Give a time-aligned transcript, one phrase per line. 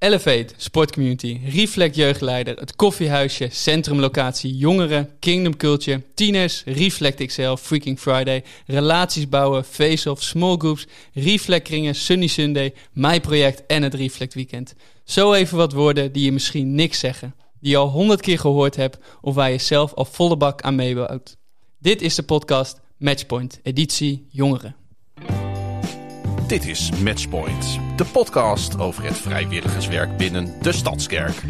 [0.00, 8.44] Elevate, sportcommunity, Reflect jeugdleider, het koffiehuisje, centrumlocatie, jongeren, Kingdom Culture, tieners, Reflect XL, Freaking Friday,
[8.66, 14.74] relaties bouwen, face-off, small groups, Reflect kringen, Sunny Sunday, mijn project en het Reflect Weekend.
[15.04, 18.76] Zo even wat woorden die je misschien niks zeggen, die je al honderd keer gehoord
[18.76, 21.36] hebt of waar je zelf al volle bak aan meebouwt.
[21.78, 24.76] Dit is de podcast Matchpoint, editie Jongeren.
[26.50, 31.42] Dit is Matchpoint, de podcast over het vrijwilligerswerk binnen de Stadskerk.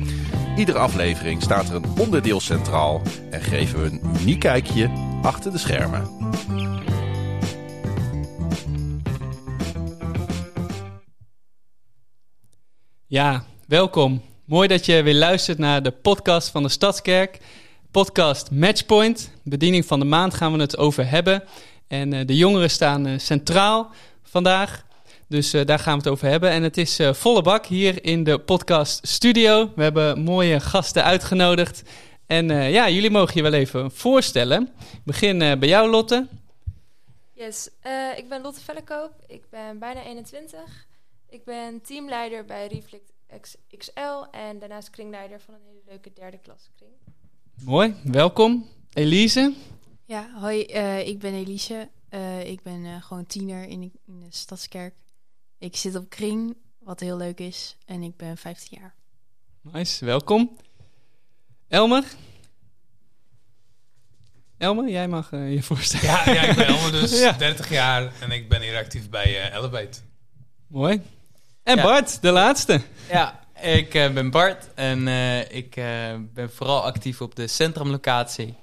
[0.56, 4.91] Iedere aflevering staat er een onderdeel centraal en geven we een uniek kijkje
[5.23, 6.09] achter de schermen.
[13.06, 14.23] Ja, welkom.
[14.45, 17.39] Mooi dat je weer luistert naar de podcast van de Stadskerk.
[17.91, 19.33] Podcast Matchpoint.
[19.45, 21.42] Bediening van de maand gaan we het over hebben.
[21.89, 23.91] En uh, de jongeren staan uh, centraal
[24.23, 24.89] vandaag.
[25.30, 26.51] Dus uh, daar gaan we het over hebben.
[26.51, 29.73] En het is uh, volle bak hier in de podcast studio.
[29.77, 31.83] We hebben mooie gasten uitgenodigd.
[32.27, 34.62] En uh, ja, jullie mogen je wel even voorstellen.
[34.92, 36.27] Ik begin bij jou, Lotte.
[37.33, 37.69] Yes,
[38.17, 39.12] ik ben Lotte Vellekoop.
[39.27, 40.86] Ik ben bijna 21.
[41.28, 43.12] Ik ben teamleider bij Reflect
[43.77, 46.92] XL en daarnaast kringleider van een hele leuke derde klas kring.
[47.64, 48.69] Mooi, welkom.
[48.92, 49.55] Elise.
[50.05, 50.61] Ja, hoi,
[51.05, 51.89] ik ben Elise.
[52.45, 54.95] ik ben gewoon tiener in, in de Stadskerk.
[55.61, 57.77] Ik zit op kring, wat heel leuk is.
[57.84, 58.94] En ik ben 15 jaar.
[59.61, 60.56] Nice, welkom.
[61.69, 62.05] Elmer?
[64.58, 66.06] Elmer, jij mag uh, je voorstellen.
[66.06, 67.33] Ja, ja, ik ben Elmer, dus ja.
[67.33, 68.12] 30 jaar.
[68.20, 70.00] En ik ben hier actief bij uh, Elevate.
[70.67, 71.02] Mooi.
[71.62, 71.83] En ja.
[71.83, 72.80] Bart, de laatste.
[73.11, 74.74] Ja, ik uh, ben Bart.
[74.74, 75.08] En
[75.50, 75.74] ik
[76.34, 78.55] ben vooral actief op de centrumlocatie.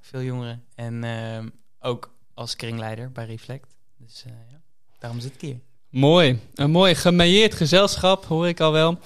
[0.00, 0.64] veel jongeren.
[0.74, 3.74] En ook als kringleider bij Reflect.
[3.98, 4.60] Dus ja,
[4.98, 5.60] daarom zit ik hier.
[5.90, 6.38] Mooi.
[6.54, 8.98] Een mooi gemailleerd gezelschap, hoor ik al wel.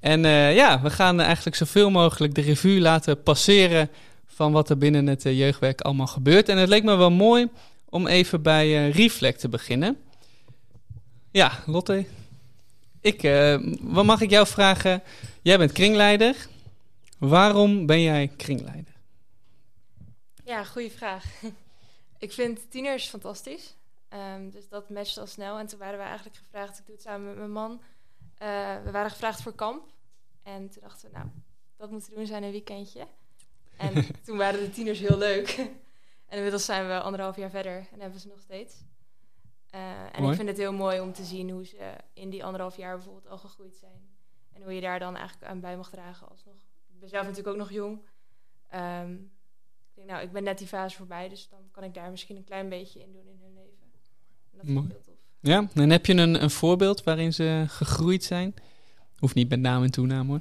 [0.00, 3.90] En uh, ja, we gaan eigenlijk zoveel mogelijk de revue laten passeren
[4.26, 6.48] van wat er binnen het uh, jeugdwerk allemaal gebeurt.
[6.48, 7.48] En het leek me wel mooi
[7.88, 9.96] om even bij uh, Reflect te beginnen.
[11.30, 12.04] Ja, Lotte,
[13.00, 13.20] ik,
[13.80, 15.02] wat mag ik jou vragen?
[15.42, 16.36] Jij bent kringleider.
[17.18, 18.94] Waarom ben jij kringleider?
[20.44, 21.24] Ja, goede vraag.
[22.18, 23.74] ik vind tieners fantastisch.
[24.14, 25.58] Um, dus dat matchte al snel.
[25.58, 27.72] En toen waren we eigenlijk gevraagd, ik doe het samen met mijn man.
[28.42, 29.92] Uh, we waren gevraagd voor kamp.
[30.42, 31.28] En toen dachten we, nou,
[31.76, 33.06] dat moeten we doen zijn een weekendje.
[33.76, 35.48] En toen waren de tieners heel leuk.
[36.28, 38.84] en inmiddels zijn we anderhalf jaar verder en hebben ze nog steeds.
[39.74, 42.76] Uh, en ik vind het heel mooi om te zien hoe ze in die anderhalf
[42.76, 44.10] jaar bijvoorbeeld al gegroeid zijn.
[44.52, 46.56] En hoe je daar dan eigenlijk aan bij mag dragen alsnog.
[46.88, 48.02] Ik ben zelf natuurlijk ook nog jong.
[48.74, 49.32] Um,
[49.88, 52.36] ik denk, nou, ik ben net die fase voorbij, dus dan kan ik daar misschien
[52.36, 53.61] een klein beetje in doen in hun leven.
[54.62, 55.14] Dat heel tof.
[55.40, 58.54] Ja, en heb je een, een voorbeeld waarin ze gegroeid zijn?
[59.18, 60.40] Hoeft niet met naam en toenaam hoor.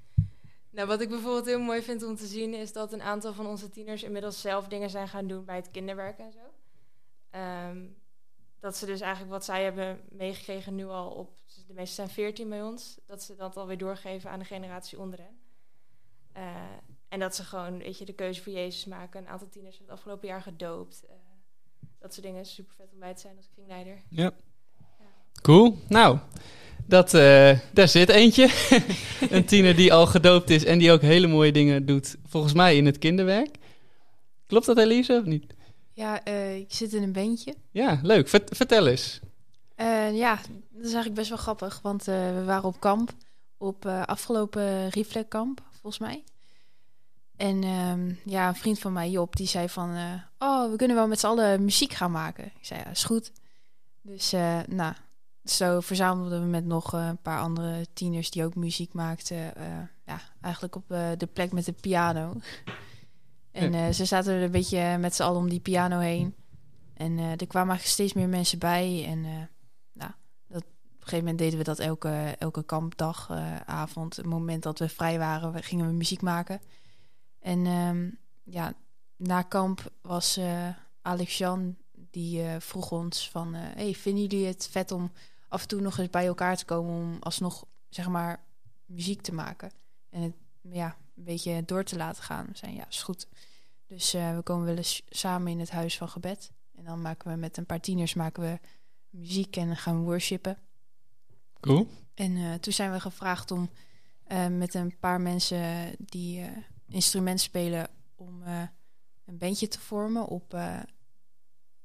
[0.70, 3.46] nou, wat ik bijvoorbeeld heel mooi vind om te zien is dat een aantal van
[3.46, 6.38] onze tieners inmiddels zelf dingen zijn gaan doen bij het kinderwerk en zo.
[7.38, 7.96] Um,
[8.60, 11.36] dat ze dus eigenlijk wat zij hebben meegekregen nu al op,
[11.66, 15.18] de meeste zijn 14 bij ons, dat ze dat alweer doorgeven aan de generatie onder
[15.18, 15.38] hen.
[16.36, 16.56] Uh,
[17.08, 19.20] en dat ze gewoon, weet je, de keuze voor Jezus maken.
[19.20, 21.04] Een aantal tieners hebben het afgelopen jaar gedoopt.
[21.04, 21.10] Uh,
[21.98, 22.46] dat soort dingen.
[22.46, 24.02] Super vet om bij te zijn als kringleider.
[24.08, 24.22] Ja.
[24.24, 24.32] ja.
[25.42, 25.78] Cool.
[25.88, 26.18] Nou,
[26.86, 28.50] dat, uh, daar zit eentje.
[29.30, 32.16] een tiener die al gedoopt is en die ook hele mooie dingen doet.
[32.26, 33.56] Volgens mij in het kinderwerk.
[34.46, 35.54] Klopt dat, Elise, of niet?
[35.92, 37.54] Ja, uh, ik zit in een bandje.
[37.70, 38.28] Ja, leuk.
[38.28, 39.20] vertel eens.
[39.76, 40.34] Uh, ja,
[40.70, 41.80] dat is eigenlijk best wel grappig.
[41.82, 43.12] Want we waren op kamp.
[43.58, 46.24] Op afgelopen Reflectkamp, volgens mij.
[47.36, 49.94] En um, ja, een vriend van mij, Job, die zei van...
[49.94, 52.44] Uh, oh, we kunnen wel met z'n allen muziek gaan maken.
[52.44, 53.32] Ik zei, ja, is goed.
[54.02, 54.94] Dus uh, nou,
[55.44, 59.36] zo verzamelden we met nog uh, een paar andere tieners die ook muziek maakten.
[60.06, 60.84] ja, eigenlijk op
[61.18, 62.34] de plek met de piano.
[63.52, 66.34] en ze zaten er een beetje met z'n allen om die piano heen.
[66.94, 69.04] En er kwamen eigenlijk steeds meer mensen bij.
[69.06, 69.20] En
[69.92, 70.10] nou,
[70.48, 73.30] dat, op een gegeven moment deden we dat elke, elke kampdag,
[73.66, 74.16] avond.
[74.16, 76.60] Het moment dat we vrij waren, gingen we muziek maken...
[77.46, 78.74] En um, ja,
[79.16, 80.68] na kamp was uh,
[81.02, 83.54] Alex Jan, die uh, vroeg ons van...
[83.54, 85.12] Uh, hey, vinden jullie het vet om
[85.48, 86.94] af en toe nog eens bij elkaar te komen...
[86.94, 88.40] om alsnog, zeg maar,
[88.84, 89.70] muziek te maken?
[90.10, 90.32] En het
[90.62, 92.46] ja, een beetje door te laten gaan.
[92.46, 93.26] We zijn ja, is goed.
[93.86, 96.50] Dus we komen wel eens samen in het huis van gebed.
[96.74, 98.58] En dan maken we met een paar tieners maken we
[99.10, 100.58] muziek en gaan we worshipen.
[101.60, 101.88] Cool.
[102.14, 103.70] En toen zijn we gevraagd om
[104.50, 106.44] met een paar mensen die
[106.88, 108.62] instrument spelen om uh,
[109.24, 110.80] een bandje te vormen op uh,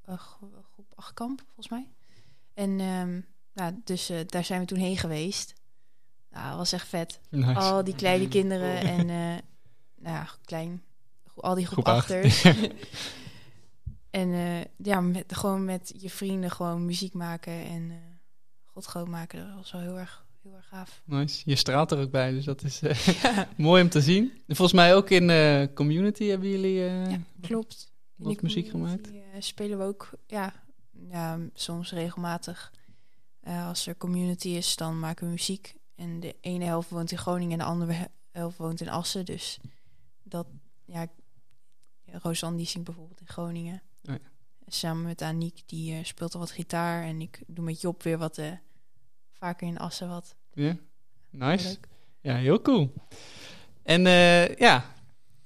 [0.06, 1.88] groep achtkamp, volgens mij.
[2.54, 5.54] En um, nou, dus uh, daar zijn we toen heen geweest.
[6.30, 7.20] Nou, was echt vet.
[7.30, 7.58] Nice.
[7.58, 9.42] Al die kleine kinderen en, eh,
[9.96, 10.82] nou ja, klein,
[11.34, 12.10] al die groep, Groep acht.
[12.10, 12.44] achters.
[14.10, 17.96] en eh, ja, met, gewoon met je vrienden gewoon muziek maken en eh
[18.64, 19.46] God groot maken.
[19.46, 21.02] Dat was wel heel erg, heel erg gaaf.
[21.04, 21.42] Nice.
[21.44, 24.22] Je straalt er ook bij, dus dat is eh, mooi om te zien.
[24.46, 26.84] En volgens mij ook in eh Community hebben jullie...
[26.86, 27.92] eh, Ja, klopt.
[28.18, 29.10] In wat muziek gemaakt?
[29.38, 30.52] spelen we ook, ja,
[31.08, 32.72] ja soms regelmatig.
[33.44, 35.74] Als er community is, dan maken we muziek.
[35.94, 39.24] En de ene helft woont in Groningen en de andere he- helft woont in Assen.
[39.24, 39.58] Dus
[40.22, 40.46] dat,
[40.84, 41.06] ja,
[42.06, 43.82] Rosanne die zingt bijvoorbeeld in Groningen.
[44.04, 44.18] Oh ja.
[44.66, 47.02] Samen met Aniek, die speelt al wat gitaar.
[47.04, 48.40] En ik doe met Job weer wat,
[49.42, 50.34] vaker in Assen wat.
[50.52, 50.76] Ja,
[51.30, 51.68] nice.
[51.68, 51.88] Leuk.
[52.20, 52.92] Ja, heel cool.
[53.82, 54.94] En eh, ja,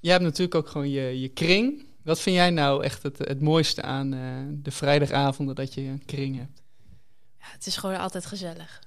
[0.00, 1.86] jij hebt natuurlijk ook gewoon je, je kring.
[2.02, 4.20] Wat vind jij nou echt het, het mooiste aan eh,
[4.62, 6.62] de vrijdagavonden dat je een kring hebt?
[7.38, 8.82] Ja, het is gewoon altijd gezellig.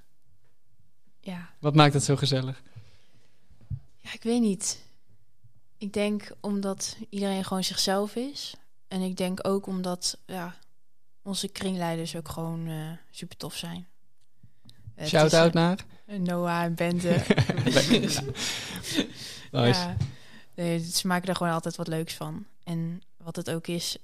[1.20, 2.62] Ja, Wat maakt het zo gezellig?
[3.96, 4.82] Ja, ik weet niet.
[5.78, 8.54] Ik denk omdat iedereen gewoon zichzelf is.
[8.88, 10.56] En ik denk ook omdat ja,
[11.22, 13.89] onze kringleiders ook gewoon eh, super tof zijn.
[15.06, 15.84] Shout-out naar?
[16.06, 17.08] Noah en Bente.
[19.52, 19.78] Nice.
[19.78, 19.96] Ja,
[20.54, 22.46] nee, ze maken er gewoon altijd wat leuks van.
[22.64, 23.96] En wat het ook is,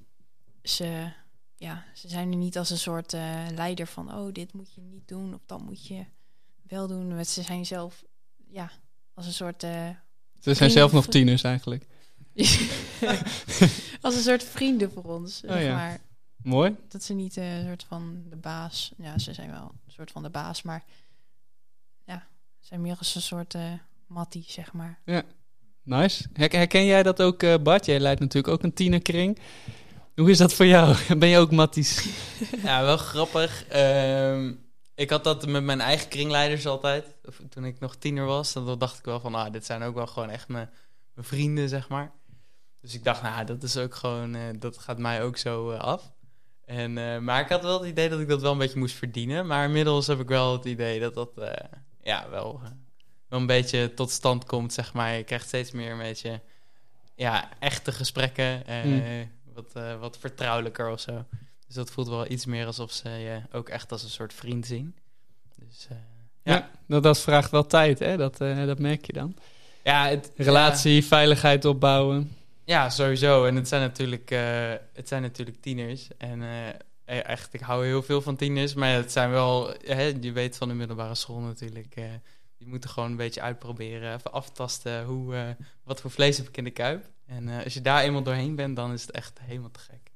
[0.63, 1.11] ze,
[1.57, 4.15] ja, ze zijn er niet als een soort eh, leider van...
[4.15, 6.05] oh, dit moet je niet doen of dat moet je
[6.63, 7.15] wel doen.
[7.15, 8.05] Maar Ze zijn zelf,
[8.49, 8.71] ja,
[9.15, 9.63] als een soort...
[9.63, 9.89] eh,
[10.41, 11.87] Ze zijn zelf nog tieners eigenlijk.
[14.01, 15.43] als een soort vrienden voor ons.
[15.45, 15.99] Oh zeg ja.
[16.47, 16.77] Mooi.
[16.89, 18.93] Dat ze niet eh, een soort van de baas...
[18.97, 20.85] Ja, ze zijn wel een soort van de baas, maar...
[22.05, 22.27] Ja,
[22.59, 23.73] ze zijn meer als een soort eh
[24.07, 24.99] mattie, zeg maar.
[25.83, 26.29] Nice.
[26.33, 27.87] Her- Herken jij dat ook, eh, Bart?
[27.87, 29.39] Jij leidt natuurlijk ook een tienerkring.
[30.15, 30.97] Hoe is dat voor jou?
[31.19, 32.09] Ben je ook matties?
[32.63, 33.67] Ja, wel grappig.
[33.67, 34.55] Ehm,
[34.95, 37.17] ik had dat met mijn eigen kringleiders altijd.
[37.25, 38.53] Of toen ik nog tiener was.
[38.53, 40.71] Dan dacht ik wel van, ah, dit zijn ook wel gewoon echt mijn,
[41.15, 42.13] mijn vrienden, zeg maar.
[42.81, 46.15] Dus ik dacht, nou, dat is ook gewoon, eh, dat gaat mij ook zo af.
[46.67, 48.95] En, eh, maar ik had wel het idee dat ik dat wel een beetje moest
[48.95, 49.47] verdienen.
[49.47, 51.53] Maar inmiddels heb ik wel het idee dat dat, eh,
[52.03, 52.71] ja, wel, eh,
[53.29, 55.15] wel een beetje tot stand komt, zeg maar.
[55.17, 56.41] Je krijgt steeds meer een beetje,
[57.15, 58.63] ja, echte gesprekken.
[58.85, 59.31] Mm.
[59.55, 61.25] wat, wat vertrouwelijker of zo.
[61.67, 64.67] Dus dat voelt wel iets meer alsof ze je ook echt als een soort vriend
[64.67, 64.97] zien.
[65.59, 65.87] Dus
[66.43, 66.71] Ja, Ja.
[66.87, 68.17] dat, dat vraagt wel tijd, hè?
[68.17, 69.37] Dat, dat merk je dan.
[69.85, 72.37] ja, het, Relatie, veiligheid opbouwen.
[72.67, 73.45] Ja, ja, sowieso.
[73.45, 76.09] En het zijn natuurlijk, eh, het zijn natuurlijk tieners.
[76.19, 78.75] En eh, echt, ik hou heel veel van tieners.
[78.75, 81.97] Maar het zijn wel, hè, je weet van de middelbare school natuurlijk.
[81.97, 82.05] eh
[82.59, 84.15] die moeten gewoon een beetje uitproberen.
[84.15, 87.11] Even aftasten hoe, wat voor vlees heb ik in de kuip.
[87.27, 90.11] En als je daar eenmaal doorheen bent, dan is het echt helemaal te gek.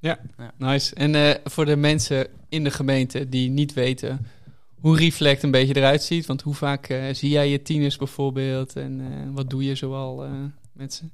[0.57, 0.95] Nice.
[0.95, 4.27] En voor de mensen in de gemeente die niet weten
[4.81, 6.27] hoe Reflect een beetje eruit ziet.
[6.27, 8.77] Want hoe vaak zie jij je tieners bijvoorbeeld?
[8.77, 10.27] En wat doe je zoal
[10.73, 11.05] met ze?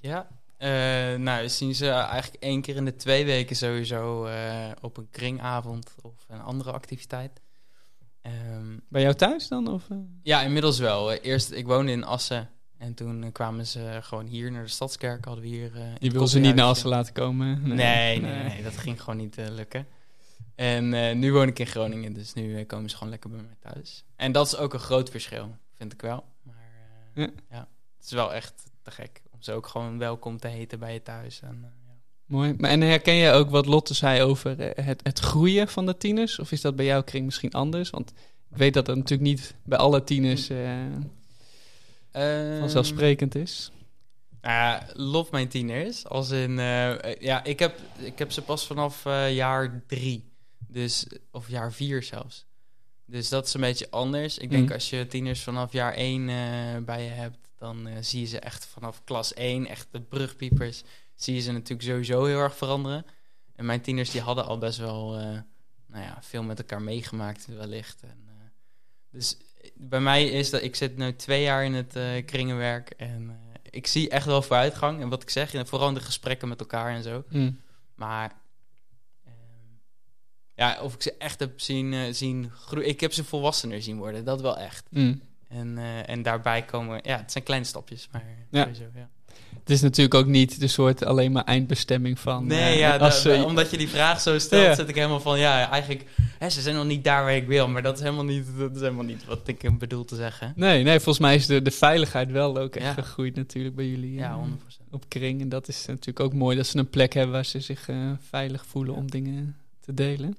[0.00, 0.28] Ja,
[0.62, 4.96] eh, nou, we zien ze eigenlijk één keer in de twee weken sowieso eh, op
[4.96, 7.40] een kringavond of een andere activiteit.
[8.20, 9.68] Ehm, Bij jou thuis dan?
[9.68, 9.96] Of, eh?
[10.22, 11.12] ja, inmiddels wel.
[11.12, 15.24] Eerst, ik woonde in Assen en toen kwamen ze gewoon hier naar de Stadskerk.
[15.24, 15.72] Hadden we hier.
[15.98, 16.66] Je wil ze niet naar.
[16.66, 17.62] Assen laten komen?
[17.62, 19.86] Nee, nee, nee, dat ging gewoon niet lukken.
[20.54, 24.04] En nu woon ik in Groningen, dus nu komen ze gewoon lekker bij mij thuis.
[24.16, 26.24] En dat is ook een groot verschil, vind ik wel.
[26.42, 26.54] Maar
[27.14, 27.28] Ja.
[27.50, 27.68] ja.
[27.96, 31.40] het is wel echt te gek ze ook gewoon welkom te heten bij je thuis.
[31.40, 31.94] En, eh, ja.
[32.26, 32.54] Mooi.
[32.58, 35.96] Maar, en herken jij ook wat Lotte zei over eh, het, het groeien van de
[35.96, 36.38] tieners?
[36.38, 37.90] Of is dat bij jouw kring misschien anders?
[37.90, 38.10] Want
[38.50, 40.58] ik weet dat dat natuurlijk niet bij alle tieners eh,
[42.12, 43.70] Ehm, vanzelfsprekend is.
[44.42, 46.06] Ja, lof mijn tieners.
[46.06, 46.56] Als in,
[47.18, 50.32] ja, ik heb, ik heb ze pas vanaf jaar drie.
[50.68, 52.46] Dus, of jaar vier zelfs.
[53.04, 54.38] Dus dat is een beetje anders.
[54.38, 54.72] Ik denk Mm.
[54.72, 56.26] als je tieners vanaf jaar één
[56.84, 60.82] bij je hebt, dan eh, zie je ze echt vanaf klas één, echt de brugpiepers,
[61.14, 63.06] zie je ze natuurlijk sowieso heel erg veranderen.
[63.54, 65.24] En mijn tieners die hadden al best wel, eh,
[65.86, 68.02] nou ja, veel met elkaar meegemaakt wellicht.
[68.02, 68.32] En, eh,
[69.10, 69.36] dus
[69.74, 73.40] bij mij is dat, ik zit nu twee jaar in het kringenwerk en
[73.70, 75.00] ik zie echt wel vooruitgang.
[75.00, 77.24] En wat ik zeg, vooral in de gesprekken met elkaar en zo.
[77.28, 77.60] Mm.
[77.94, 78.40] Maar
[79.24, 79.34] ehm,
[80.54, 82.88] ja, of ik ze echt heb zien, zien groeien.
[82.88, 84.86] Ik heb ze volwassener zien worden, dat wel echt.
[84.90, 85.22] Mm.
[85.52, 88.62] En, eh, en daarbij komen, ja, het zijn kleine stapjes, maar Ja.
[88.62, 89.08] sowieso, ja.
[89.58, 92.46] Het is natuurlijk ook niet de soort alleen maar eindbestemming van...
[92.46, 94.74] Nee, eh, ja, als da- ze- omdat je die vraag zo stelt, Ja.
[94.74, 96.04] zit ik helemaal van, ja, eigenlijk,
[96.38, 98.74] hè, ze zijn nog niet daar waar ik wil, maar dat is helemaal niet, dat
[98.74, 100.52] is helemaal niet wat ik eh, bedoel te zeggen.
[100.56, 103.02] Nee, nee, volgens mij is de, de veiligheid wel ook echt Ja.
[103.02, 104.12] gegroeid natuurlijk bij jullie.
[104.14, 104.90] Ja, eh, 100%.
[104.90, 105.40] op kring.
[105.40, 107.96] En dat is natuurlijk ook mooi dat ze een plek hebben waar ze zich eh,
[108.30, 110.36] veilig voelen om dingen te delen.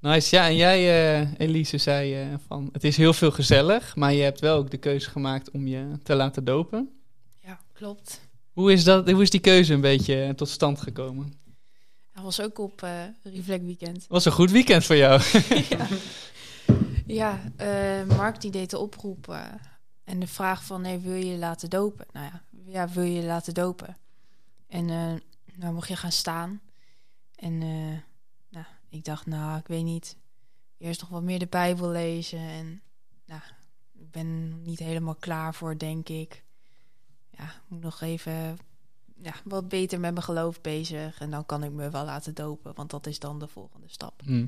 [0.00, 0.36] Nice.
[0.36, 0.78] Ja, en jij,
[1.20, 4.70] eh, Elise, zei eh, van het is heel veel gezellig, maar je hebt wel ook
[4.70, 6.90] de keuze gemaakt om je te laten dopen.
[7.38, 8.20] Ja, klopt.
[8.52, 11.32] Hoe is, dat, hoe is die keuze een beetje eh, tot stand gekomen?
[12.12, 14.04] Dat was ook op eh Reflect Weekend.
[14.08, 15.22] Was een goed weekend voor jou.
[15.68, 15.86] ja,
[17.56, 19.36] ja Mark die deed de oproep
[20.04, 22.06] en de vraag van, nee, wil je je laten dopen?
[22.12, 23.96] Nou ja, ja wil je je laten dopen?
[24.68, 24.86] En
[25.54, 26.60] nou mocht je gaan staan.
[27.34, 27.62] En
[28.90, 30.16] ik dacht, nou, ik weet niet.
[30.78, 32.38] Eerst nog wat meer de Bijbel lezen.
[32.38, 32.82] En
[33.26, 33.40] nou,
[33.92, 36.44] ik ben niet helemaal klaar voor, denk ik.
[37.30, 38.58] Ja, ik moet nog even
[39.22, 41.20] ja, wat beter met mijn geloof bezig.
[41.20, 44.20] En dan kan ik me wel laten dopen, want dat is dan de volgende stap.
[44.24, 44.46] Hm.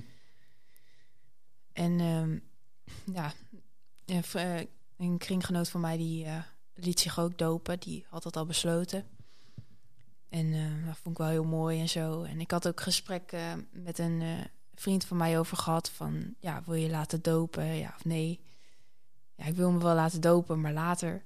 [1.73, 2.39] En ehm,
[3.17, 3.33] ja,
[4.97, 6.43] een kringgenoot van mij die eh,
[6.75, 7.81] liet zich ook dopen.
[7.81, 9.07] Die had dat al besloten.
[10.33, 12.23] En eh, dat vond ik wel heel mooi en zo.
[12.23, 15.91] En ik had ook gesprek eh, met een eh, vriend van mij over gehad.
[15.91, 18.41] Van, ja, wil je laten dopen, ja of nee?
[19.35, 21.23] Ja, ik wil me wel laten dopen, maar later.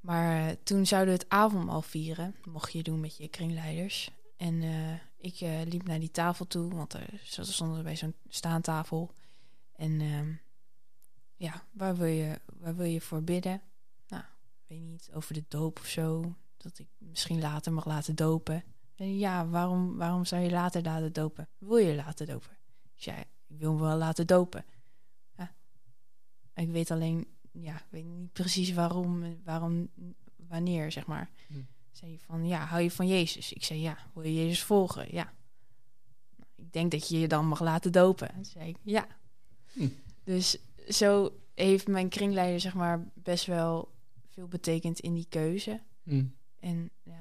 [0.00, 2.34] Maar eh, toen zouden we het avondmaal vieren.
[2.44, 4.10] Mocht je doen met je kringleiders.
[4.36, 4.62] En
[5.16, 9.10] ik liep naar die tafel toe, want er stonden bij zo'n staantafel.
[9.76, 10.32] En ehm,
[11.36, 13.60] ja, waar wil, je, waar wil je voor bidden?
[14.08, 14.22] Nou,
[14.66, 16.34] weet niet, over de doop of zo.
[16.58, 18.64] Dat ik misschien later mag laten dopen.
[18.94, 21.48] En ja, waarom, waarom zou je later laten dopen?
[21.58, 22.50] Wil je laten dopen?
[22.94, 24.64] Ik zei, ik wil me wel laten dopen.
[25.36, 25.54] Ja.
[26.54, 29.88] Ik weet alleen, ja, ik weet niet precies waarom, waarom,
[30.36, 31.30] wanneer, zeg maar.
[31.46, 31.54] Hm.
[31.92, 33.52] Zei je van, ja, hou je van Jezus?
[33.52, 35.14] Ik zei, ja, wil je Jezus volgen?
[35.14, 35.32] Ja.
[36.54, 38.32] Ik denk dat je je dan mag laten dopen.
[38.34, 39.06] Toen zei ik, ja.
[39.72, 39.88] Hm.
[40.24, 43.94] Dus zo heeft mijn kringleider, zeg maar, best wel
[44.28, 45.80] veel betekend in die keuze.
[46.02, 46.24] Hm.
[46.60, 47.12] En ja,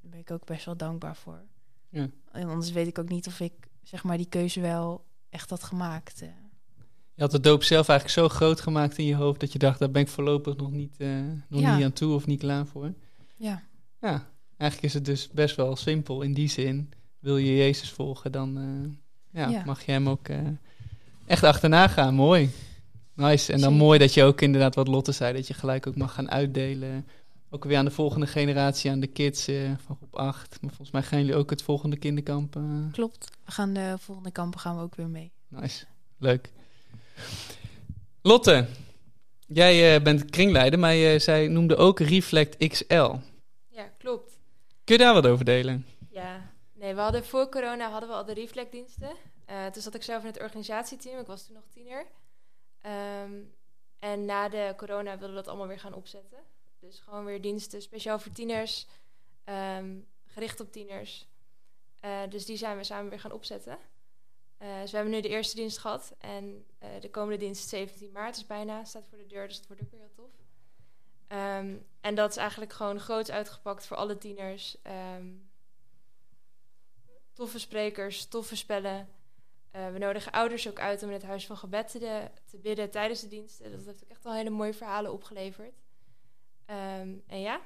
[0.00, 1.40] daar ben ik ook best wel dankbaar voor.
[1.88, 2.08] Ja.
[2.32, 3.52] En anders weet ik ook niet of ik,
[3.82, 6.22] zeg maar, die keuze wel echt had gemaakt.
[6.22, 6.28] eh.
[7.14, 9.78] Je had de doop zelf eigenlijk zo groot gemaakt in je hoofd dat je dacht,
[9.78, 11.08] daar ben ik voorlopig nog niet, eh,
[11.48, 11.74] nog Ja.
[11.76, 12.92] niet aan toe of niet klaar voor.
[13.36, 13.62] Ja,
[14.00, 16.92] Ja, eigenlijk is het dus best wel simpel in die zin.
[17.18, 19.62] Wil je Jezus volgen, dan eh, ja, Ja.
[19.64, 20.26] mag je hem ook
[21.26, 22.14] echt achterna gaan.
[22.14, 22.50] Mooi.
[23.14, 23.52] Nice.
[23.52, 23.84] En dan Zeker.
[23.86, 27.06] mooi dat je ook inderdaad wat Lotte zei, dat je gelijk ook mag gaan uitdelen.
[27.54, 30.58] Ook weer aan de volgende generatie, aan de kids eh, van groep 8.
[30.60, 32.56] Maar volgens mij gaan jullie ook het volgende kinderkamp.
[32.56, 33.30] eh, klopt.
[33.44, 35.32] We gaan de volgende kampen gaan we ook weer mee.
[35.48, 35.84] Nice.
[36.18, 36.52] Leuk.
[38.22, 38.66] Lotte,
[39.46, 43.14] jij eh, bent kringleider, maar je, zij noemde ook Reflect XL.
[43.68, 44.38] Ja, klopt.
[44.84, 45.86] Kun je daar wat over delen?
[46.10, 49.12] Ja, nee, we hadden voor corona hadden we al de reflectdiensten.
[49.44, 51.18] Eh toen zat ik zelf in het organisatieteam.
[51.20, 52.06] Ik was toen nog tiener.
[52.80, 53.32] Ehm,
[53.98, 56.38] en na de corona wilden we dat allemaal weer gaan opzetten.
[56.82, 58.86] Dus gewoon weer diensten speciaal voor tieners,
[59.44, 61.28] ehm, gericht op tieners.
[62.00, 63.78] Eh, dus die zijn we samen weer gaan opzetten.
[64.56, 66.14] Eh, dus we hebben nu de eerste dienst gehad.
[66.18, 69.48] En eh, de komende dienst 17 maart is bijna, staat voor de deur.
[69.48, 70.30] Dus dat wordt ook weer heel tof.
[71.26, 74.82] Ehm, en dat is eigenlijk gewoon groot uitgepakt voor alle tieners.
[74.82, 75.26] Ehm,
[77.32, 79.08] toffe sprekers, toffe spellen.
[79.70, 83.20] We nodigen ouders ook uit om in het huis van gebed te, te bidden tijdens
[83.20, 83.70] de diensten.
[83.70, 85.82] Dat heeft ook echt wel hele mooie verhalen opgeleverd.
[86.72, 87.60] Ehm, en ja,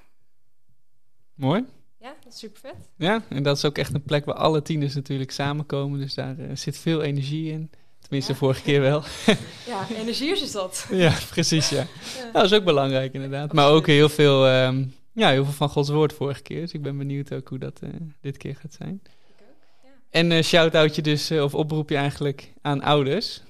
[1.35, 1.65] Mooi.
[2.01, 2.89] ja, dat is super vet.
[2.97, 6.01] Ja, en dat is ook echt een plek waar alle tieners natuurlijk samenkomen.
[6.01, 7.71] Dus daar eh, zit veel energie in.
[8.01, 8.39] Tenminste, Ja.
[8.39, 9.03] vorige keer wel.
[9.67, 10.87] Ja, energiers is dat.
[10.91, 11.87] ja, precies, ja.
[12.17, 12.31] Ja.
[12.33, 13.53] Dat is ook belangrijk inderdaad.
[13.53, 16.61] Maar ook heel veel, ehm, ja, heel veel van Gods woord vorige keer.
[16.61, 17.89] Dus ik ben benieuwd ook hoe dat eh,
[18.21, 19.01] dit keer gaat zijn.
[19.05, 19.11] Ik
[19.41, 19.57] ook.
[19.83, 23.43] Ja, En eh shout-outje dus, of oproepje eigenlijk aan ouders.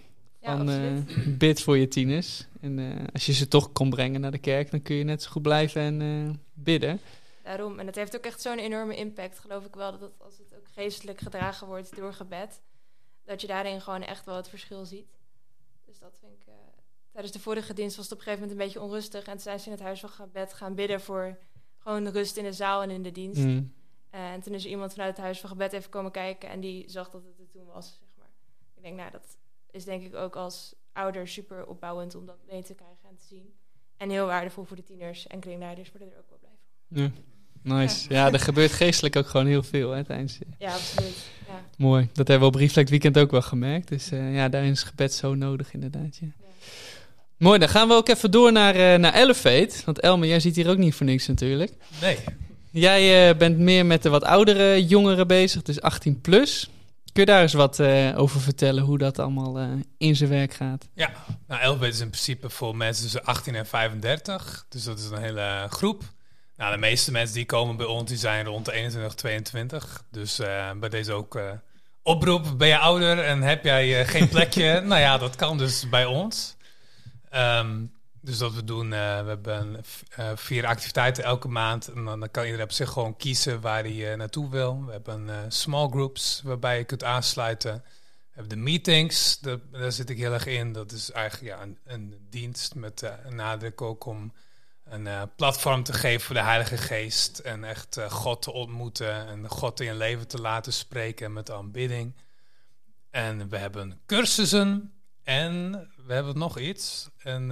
[0.42, 1.06] ja van
[1.38, 2.46] bid voor je tieners.
[2.66, 5.22] En eh, als je ze toch kon brengen naar de kerk, dan kun je net
[5.22, 7.00] zo goed blijven en eh, bidden.
[7.42, 7.78] Daarom.
[7.78, 10.54] En het heeft ook echt zo'n enorme impact, geloof ik wel, dat het, als het
[10.56, 12.60] ook geestelijk gedragen wordt door gebed,
[13.24, 15.18] dat je daarin gewoon echt wel het verschil ziet.
[15.84, 16.46] Dus dat vind ik.
[16.46, 16.54] eh,
[17.12, 19.24] tijdens de vorige dienst was het op een gegeven moment een beetje onrustig.
[19.24, 21.38] En toen zijn ze in het huis van gebed gaan bidden voor
[21.78, 23.42] gewoon rust in de zaal en in de dienst.
[23.42, 23.74] Mm.
[24.10, 26.90] En toen is er iemand vanuit het huis van gebed even komen kijken en die
[26.90, 28.30] zag dat het er toen was, zeg maar.
[28.76, 29.38] Ik denk, nou, dat
[29.70, 33.24] is denk ik ook als ouder super opbouwend om dat mee te krijgen en te
[33.28, 33.54] zien.
[33.96, 37.02] En heel waardevol voor de tieners en kringleiders worden er ook wel blij van.
[37.02, 37.10] Ja.
[37.62, 38.06] Nice.
[38.08, 38.32] Ja.
[38.32, 40.38] er gebeurt geestelijk ook gewoon heel veel hè, tijdens.
[40.58, 41.16] Ja, absoluut.
[41.46, 41.64] Ja.
[41.76, 42.08] Mooi.
[42.12, 43.88] Dat hebben we op Reflect Weekend ook wel gemerkt.
[43.88, 46.16] Dus eh, ja, daarin is gebed zo nodig inderdaad.
[46.16, 46.26] Ja.
[46.26, 46.44] Ja.
[47.36, 49.74] Mooi, dan gaan we ook even door naar, eh naar Elevate.
[49.84, 51.72] Want Elmer, jij zit hier ook niet voor niks natuurlijk.
[52.00, 52.16] Nee.
[52.70, 56.70] Jij eh, bent meer met de wat oudere jongeren bezig, dus 18 plus.
[57.16, 59.68] Kun je daar eens wat eh, over vertellen, hoe dat allemaal eh,
[59.98, 60.88] in zijn werk gaat?
[61.46, 64.66] Nou, Elfbeet is in principe voor mensen tussen 18 en 35.
[64.68, 66.02] Dus dat is een hele groep.
[66.56, 70.04] Nou, de meeste mensen die komen bij ons, die zijn rond de 21, 22.
[70.10, 71.40] Dus eh, bij deze ook
[72.02, 74.80] oproep, ben je ouder en heb jij geen plekje?
[74.86, 76.56] nou ja, dat kan dus bij ons.
[77.30, 77.84] Ehm,
[78.26, 81.88] dus dat we doen, eh, we hebben eh, vier activiteiten elke maand.
[81.88, 84.84] En dan, kan iedereen op zich gewoon kiezen waar hij eh, naartoe wil.
[84.84, 87.74] We hebben small groups waarbij je kunt aansluiten.
[87.74, 90.72] We hebben de meetings, daar, zit ik heel erg in.
[90.72, 94.32] Dat is eigenlijk ja, een, een dienst met een nadruk ook om
[94.84, 97.38] een platform te geven voor de Heilige Geest.
[97.38, 102.14] En echt God te ontmoeten en God in je leven te laten spreken met aanbidding.
[103.10, 104.92] En we hebben cursussen
[105.22, 105.72] en
[106.06, 107.08] we hebben nog iets.
[107.18, 107.50] En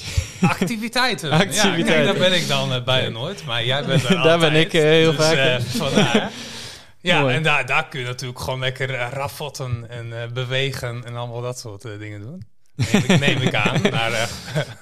[0.42, 1.30] activiteiten.
[1.30, 3.44] Ja, kijk, daar ben ik dan eh, bijna nooit.
[3.44, 5.36] Maar jij bent er Daar ben ik, eh, heel Dus, vaak.
[5.36, 6.30] eh, vandaar.
[7.00, 7.34] Ja, Mooi.
[7.34, 11.82] en daar, daar kun je natuurlijk gewoon lekker raffotten en bewegen en allemaal dat soort
[11.82, 12.42] dingen doen.
[12.74, 13.80] Neem ik, neem ik aan.
[13.90, 14.26] Maar, eh,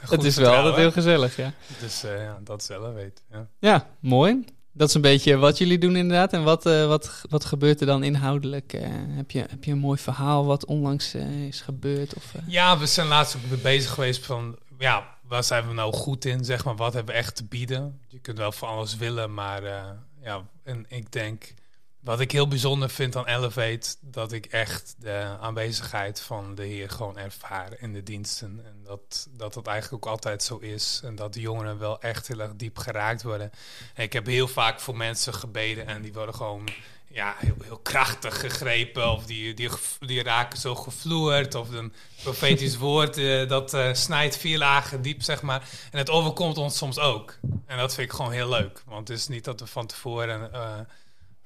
[0.09, 1.53] Het is wel altijd heel gezellig, ja.
[1.81, 3.23] Dus eh, ja, dat zelf weet.
[3.31, 3.47] Ja.
[3.59, 4.45] Ja, mooi.
[4.73, 6.33] Dat is een beetje wat jullie doen inderdaad.
[6.33, 8.73] En wat, wat, wat gebeurt er dan inhoudelijk?
[9.17, 11.15] Heb, je, heb je een mooi verhaal wat onlangs
[11.49, 12.15] is gebeurd?
[12.15, 12.25] Of?
[12.47, 16.25] Ja, we zijn laatst ook weer bezig geweest van, ja, waar zijn we nou goed
[16.25, 18.01] in, zeg maar, wat hebben we echt te bieden?
[18.09, 19.91] Je kunt wel van alles willen, maar eh,
[20.23, 21.55] ja, en ik denk,
[22.01, 26.91] wat ik heel bijzonder vind aan Elevate, dat ik echt de aanwezigheid van de Heer
[26.91, 28.61] gewoon ervaar in de diensten.
[28.65, 31.01] En dat dat, dat eigenlijk ook altijd zo is.
[31.05, 33.51] En dat de jongeren wel echt heel erg diep geraakt worden.
[33.95, 36.69] En ik heb heel vaak voor mensen gebeden en die worden gewoon
[37.13, 39.11] ja, heel, heel krachtig gegrepen.
[39.11, 41.55] Of die, die, die raken zo gevloerd.
[41.55, 45.69] Of een profetisch woord eh, dat eh, snijdt vier lagen diep, zeg maar.
[45.91, 47.39] En het overkomt ons soms ook.
[47.67, 48.83] En dat vind ik gewoon heel leuk.
[48.87, 50.81] Want het is niet dat we van tevoren eh,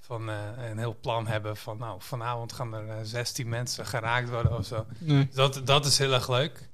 [0.00, 1.78] van, een heel plan hebben van...
[1.78, 4.86] nou, vanavond gaan er eh, 16 mensen geraakt worden of zo.
[4.98, 5.28] Nee.
[5.32, 6.68] Dat, dat is heel erg leuk.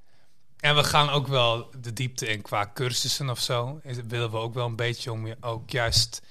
[0.57, 3.81] En we gaan ook wel de diepte in qua cursussen of zo.
[3.83, 6.23] Is, willen we ook wel een beetje om je ook juist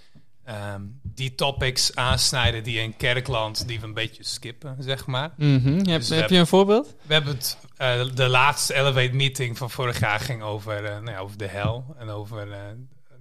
[0.43, 0.81] ehm,
[1.19, 5.31] die topics aansnijden die in kerkland, die we een beetje skippen, zeg maar.
[5.37, 5.73] Mhm.
[5.73, 6.95] Heb, Dus heb hebben- je een voorbeeld?
[7.01, 11.09] We hebben het, eh, de laatste Elevate meeting van vorig jaar ging over, eh, nou
[11.11, 12.59] ja, over de hel en over eh,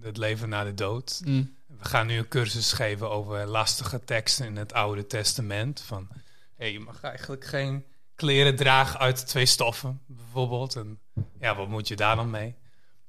[0.00, 1.20] het leven na de dood.
[1.24, 1.56] Mm.
[1.66, 5.80] We gaan nu een cursus geven over lastige teksten in het Oude Testament.
[5.80, 6.08] Van,
[6.56, 10.76] hey, je mag eigenlijk geen kleren dragen uit twee stoffen, bijvoorbeeld.
[10.76, 10.98] En
[11.40, 12.54] ja, wat moet je daar dan mee?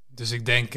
[0.08, 0.74] Dus ik denk,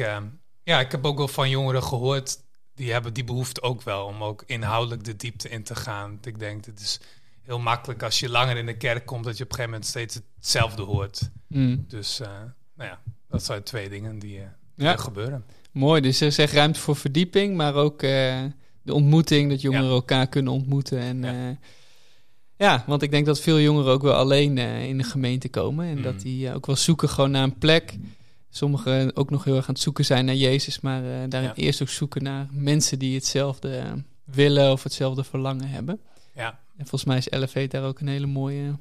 [0.63, 2.37] ja, ik heb ook wel van jongeren gehoord,
[2.75, 6.19] die hebben die behoefte ook wel om ook inhoudelijk de diepte in te gaan.
[6.23, 6.99] Ik denk, het is
[7.41, 9.89] heel makkelijk als je langer in de kerk komt, dat je op een gegeven moment
[9.89, 11.29] steeds hetzelfde hoort.
[11.47, 11.85] Mm.
[11.87, 12.27] Dus, eh,
[12.75, 14.39] nou ja, dat zijn twee dingen die
[14.75, 15.45] Ja, er gebeuren.
[15.71, 16.01] mooi.
[16.01, 18.43] Dus er is echt ruimte voor verdieping, maar ook eh,
[18.81, 19.91] de ontmoeting, dat jongeren Ja.
[19.91, 20.99] elkaar kunnen ontmoeten.
[20.99, 21.57] En, Ja.
[22.57, 22.83] ja.
[22.87, 26.03] want ik denk dat veel jongeren ook wel alleen in de gemeente komen en Mm.
[26.03, 27.97] dat die eh, ook wel zoeken gewoon naar een plek.
[28.55, 31.55] Sommigen ook nog heel erg aan het zoeken zijn naar Jezus, maar eh, daarin Ja.
[31.55, 33.91] eerst ook zoeken naar mensen die hetzelfde eh,
[34.23, 35.99] willen of hetzelfde verlangen hebben.
[36.35, 36.59] Ja.
[36.77, 38.77] En volgens mij is Elevate daar ook een hele mooie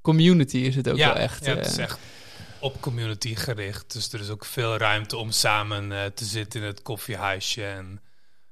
[0.00, 1.44] community, is het ook ja, wel echt.
[1.44, 1.98] Ja, het eh, is echt
[2.60, 3.92] op community gericht.
[3.92, 7.66] Dus er is ook veel ruimte om samen eh, te zitten in het koffiehuisje.
[7.66, 8.00] En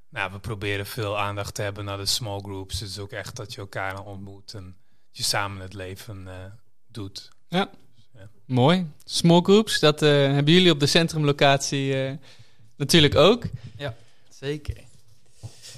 [0.08, 2.80] nou, we proberen veel aandacht te hebben naar de small groups.
[2.80, 4.76] Het is ook echt dat je elkaar ontmoet en
[5.10, 6.34] je samen het leven eh,
[6.86, 7.28] doet.
[8.50, 8.86] Mooi.
[9.04, 12.12] Small groups, dat eh, hebben jullie op de centrumlocatie eh,
[12.76, 13.44] natuurlijk ook.
[14.28, 14.76] Zeker.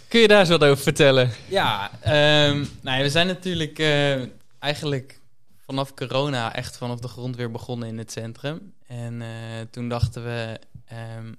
[0.09, 1.31] Kun je daar eens wat over vertellen?
[1.49, 4.23] Ja, ehm, nou ja, we zijn natuurlijk eh,
[4.59, 5.21] eigenlijk
[5.65, 8.73] vanaf corona echt vanaf de grond weer begonnen in het centrum.
[8.87, 9.23] En
[9.71, 11.33] toen dachten we, ehm,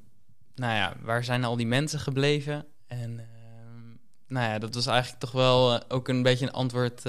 [0.56, 2.65] nou ja, waar zijn al die mensen gebleven?
[2.88, 3.82] En ehm,
[4.28, 7.02] nou ja, dat was eigenlijk toch wel ook een beetje een antwoord.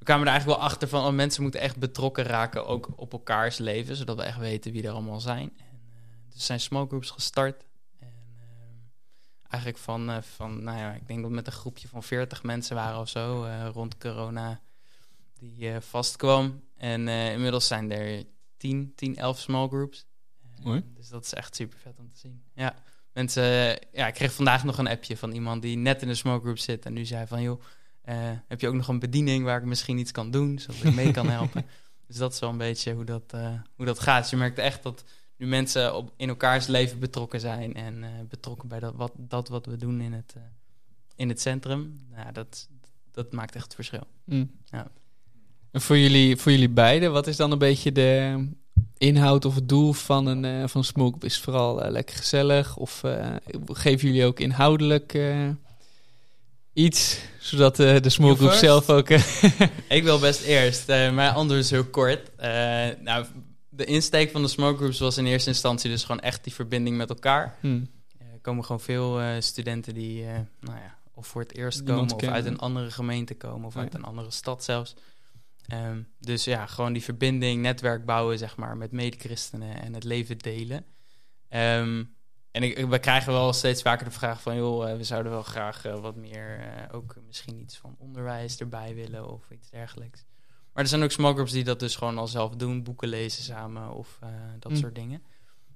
[0.00, 2.88] Eh, we kwamen er eigenlijk wel achter van, oh, mensen moeten echt betrokken raken, ook
[2.96, 5.52] op elkaars leven, zodat we echt weten wie er allemaal zijn.
[5.56, 7.64] En, eh, dus zijn small groups gestart.
[7.98, 8.08] En
[8.38, 8.76] ehm,
[9.48, 12.76] eigenlijk van, eh, van, nou ja, ik denk dat met een groepje van 40 mensen
[12.76, 14.60] waren of zo eh, rond corona
[15.38, 16.62] die eh, vastkwam.
[16.76, 18.24] En eh, inmiddels zijn er
[18.56, 20.06] 10, 10, 11 small groups.
[20.42, 20.84] Eh, Mooi.
[20.94, 22.42] Dus dat is echt super vet om te zien.
[22.54, 22.74] Ja,
[23.12, 26.14] mensen, eh, ja, ik kreeg vandaag nog een appje van iemand die net in de
[26.14, 27.66] small group zit en nu zei van, joh, eh,
[28.46, 31.10] heb je ook nog een bediening waar ik misschien iets kan doen, zodat ik mee
[31.10, 31.66] kan helpen?
[32.06, 34.20] dus dat is wel een beetje hoe dat, eh, hoe dat gaat.
[34.20, 35.04] Dus je merkt echt dat
[35.36, 39.48] nu mensen op, in elkaars leven betrokken zijn en eh, betrokken bij dat wat, dat
[39.48, 40.42] wat we doen in het, eh,
[41.16, 42.00] in het centrum.
[42.14, 42.68] Nou, dat,
[43.10, 44.06] dat maakt echt het verschil.
[44.24, 44.50] Mm.
[44.64, 44.90] Ja.
[45.70, 48.46] En voor jullie, voor jullie beiden, wat is dan een beetje de
[49.00, 50.84] inhoud of het doel van een, eh van?
[51.20, 52.76] Is het vooral eh, lekker gezellig?
[52.76, 53.34] Of eh,
[53.66, 55.48] geven jullie ook inhoudelijk eh,
[56.72, 59.08] iets, zodat eh, de small group zelf ook...
[59.08, 59.22] eh,
[59.88, 60.88] Ik wil best eerst.
[60.88, 62.30] eh antwoord is heel kort.
[63.00, 63.26] Nou,
[63.68, 66.96] de insteek van de smoke groups was in eerste instantie dus gewoon echt die verbinding
[66.96, 67.56] met elkaar.
[67.60, 67.90] hmm.
[68.18, 70.24] Er komen gewoon veel studenten die
[70.60, 73.74] nou ja, of voor het eerst Niemand komen, of uit een andere gemeente komen, of
[73.74, 73.80] Ja.
[73.80, 74.94] uit een andere stad zelfs.
[75.66, 80.38] Ehm, dus ja, gewoon die verbinding, netwerk bouwen, zeg maar, met medechristenen en het leven
[80.38, 80.84] delen.
[81.48, 82.02] Ehm,
[82.50, 85.42] en ik, we krijgen wel steeds vaker de vraag van, joh, eh, we zouden wel
[85.42, 90.24] graag eh, wat meer, eh, ook misschien iets van onderwijs erbij willen of iets dergelijks.
[90.72, 93.42] Maar er zijn ook small groups die dat dus gewoon al zelf doen, boeken lezen
[93.42, 94.18] samen of
[94.58, 94.78] dat Hm.
[94.78, 95.22] soort dingen.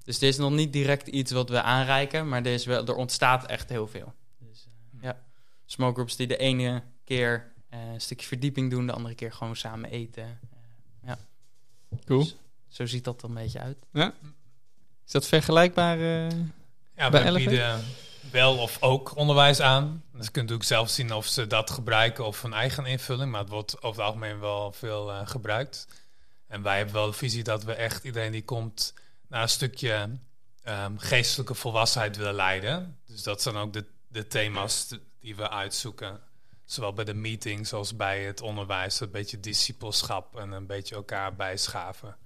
[0.03, 2.95] Dus er is nog niet direct iets wat we aanreiken, maar er, is wel, er
[2.95, 4.13] ontstaat echt heel veel.
[4.39, 5.21] Dus eh, ja,
[5.65, 9.89] small groups die de ene keer een stukje verdieping doen, de andere keer gewoon samen
[9.89, 10.39] eten.
[11.01, 11.13] Eh,
[12.05, 12.19] Cool.
[12.19, 12.35] dus
[12.67, 13.77] zo ziet dat er een beetje uit.
[15.05, 15.97] Is dat vergelijkbaar?
[16.95, 17.83] Ja, Bij we bieden
[18.31, 20.03] wel of ook onderwijs aan.
[20.11, 23.31] Dus je kunt natuurlijk zelf zien of ze dat gebruiken of hun eigen invulling.
[23.31, 25.87] Maar het wordt over het algemeen wel veel eh, gebruikt.
[26.47, 28.93] En wij hebben wel de visie dat we echt iedereen die komt
[29.27, 30.09] naar een stukje
[30.63, 32.99] ehm, geestelijke volwassenheid willen leiden.
[33.05, 34.87] Dus dat zijn ook de, de thema's
[35.19, 36.21] die we uitzoeken.
[36.65, 38.99] Zowel bij de meetings als bij het onderwijs.
[38.99, 42.17] Een beetje discipelschap en een beetje elkaar bijschaven.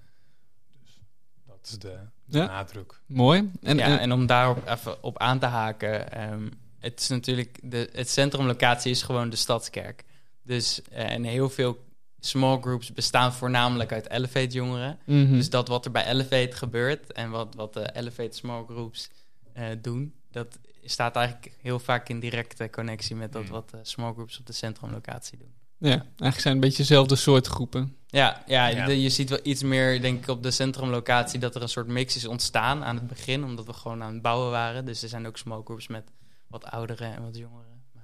[0.82, 1.00] Dus
[1.46, 2.46] dat is de Ja.
[2.46, 3.00] nadruk.
[3.06, 3.52] Mooi.
[3.62, 6.12] En, ja, en- en om daarop even op aan te haken.
[6.12, 10.04] ehm, het is natuurlijk, de, het centrumlocatie is gewoon de stadskerk.
[10.44, 11.78] Dus eh, en heel veel
[12.20, 15.00] small groups bestaan voornamelijk uit Elevate jongeren.
[15.06, 15.32] Mhm.
[15.34, 19.10] Dus dat wat er bij Elevate gebeurt en wat, wat de Elevate small groups
[19.54, 23.50] eh, doen, dat staat eigenlijk heel vaak in directe connectie met dat Mm.
[23.50, 25.54] wat de small groups op de centrumlocatie doen.
[25.80, 27.96] Ja, eigenlijk zijn het een beetje dezelfde soort groepen.
[28.08, 28.86] Ja, ja, Ja.
[28.86, 31.88] de- je ziet wel iets meer, denk ik, op de centrumlocatie dat er een soort
[31.88, 34.86] mix is ontstaan aan het begin, omdat we gewoon aan het bouwen waren.
[34.86, 36.12] Dus er zijn ook small groups met
[36.48, 37.84] wat ouderen en wat jongeren.
[37.94, 38.04] Maar,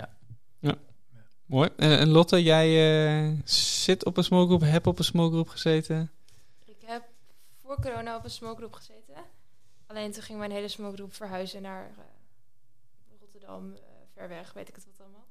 [0.00, 0.08] eh,
[0.60, 0.74] ja.
[1.46, 1.68] Mooi.
[1.76, 2.68] En, en Lotte, jij
[3.28, 6.10] eh, zit op een small group, hebt op een small group gezeten.
[6.64, 7.02] Ik heb
[7.62, 9.14] voor corona op een smokegroep gezeten.
[9.86, 12.04] Alleen toen ging mijn hele smokegroep verhuizen naar eh,
[13.20, 13.80] Rotterdam, eh,
[14.14, 15.24] ver weg, weet ik het wat allemaal.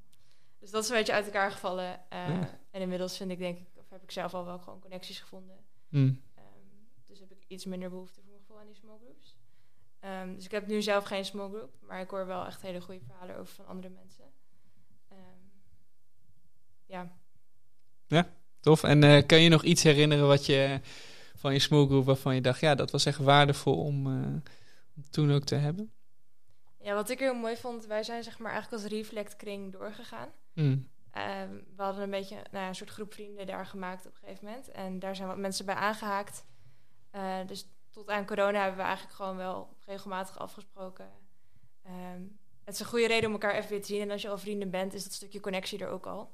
[0.64, 2.10] Dus dat is een beetje uit elkaar gevallen.
[2.10, 2.58] Eh, Ja.
[2.70, 5.56] En inmiddels vind ik, denk ik, of heb ik zelf al wel gewoon connecties gevonden.
[5.88, 6.12] Hm.
[6.34, 6.44] Ehm,
[7.06, 9.36] dus heb ik iets minder behoefte voor mijn gevoel aan die small groups.
[10.00, 12.80] Ehm, dus ik heb nu zelf geen small group, maar ik hoor wel echt hele
[12.80, 14.24] goede verhalen over van andere mensen.
[15.08, 15.18] Ehm,
[16.86, 17.12] ja,
[18.60, 18.82] Tof.
[18.82, 20.80] En eh, kan je nog iets herinneren wat je
[21.34, 24.26] van je small group waarvan je dacht, ja, dat was echt waardevol om, eh,
[24.96, 25.92] om toen ook te hebben?
[26.80, 30.28] Ja, wat ik heel mooi vond, wij zijn zeg maar eigenlijk als reflectkring doorgegaan.
[30.54, 30.76] Hm.
[31.10, 34.44] Ehm, we hadden een beetje nou een soort groep vrienden daar gemaakt op een gegeven
[34.44, 34.70] moment.
[34.70, 36.46] En daar zijn wat mensen bij aangehaakt.
[37.10, 41.10] Eh, dus tot aan corona hebben we eigenlijk gewoon wel regelmatig afgesproken.
[41.82, 42.22] Ehm,
[42.64, 44.00] het is een goede reden om elkaar even weer te zien.
[44.00, 46.32] En als je al vrienden bent, is dat stukje connectie er ook al.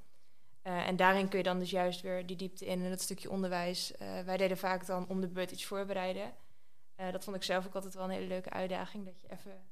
[0.62, 3.30] Eh, en daarin kun je dan dus juist weer die diepte in en dat stukje
[3.30, 3.96] onderwijs.
[3.96, 6.34] Eh, wij deden vaak dan om de beurt iets voorbereiden.
[7.12, 9.04] Dat vond ik zelf ook altijd wel een hele leuke uitdaging.
[9.04, 9.70] Dat je even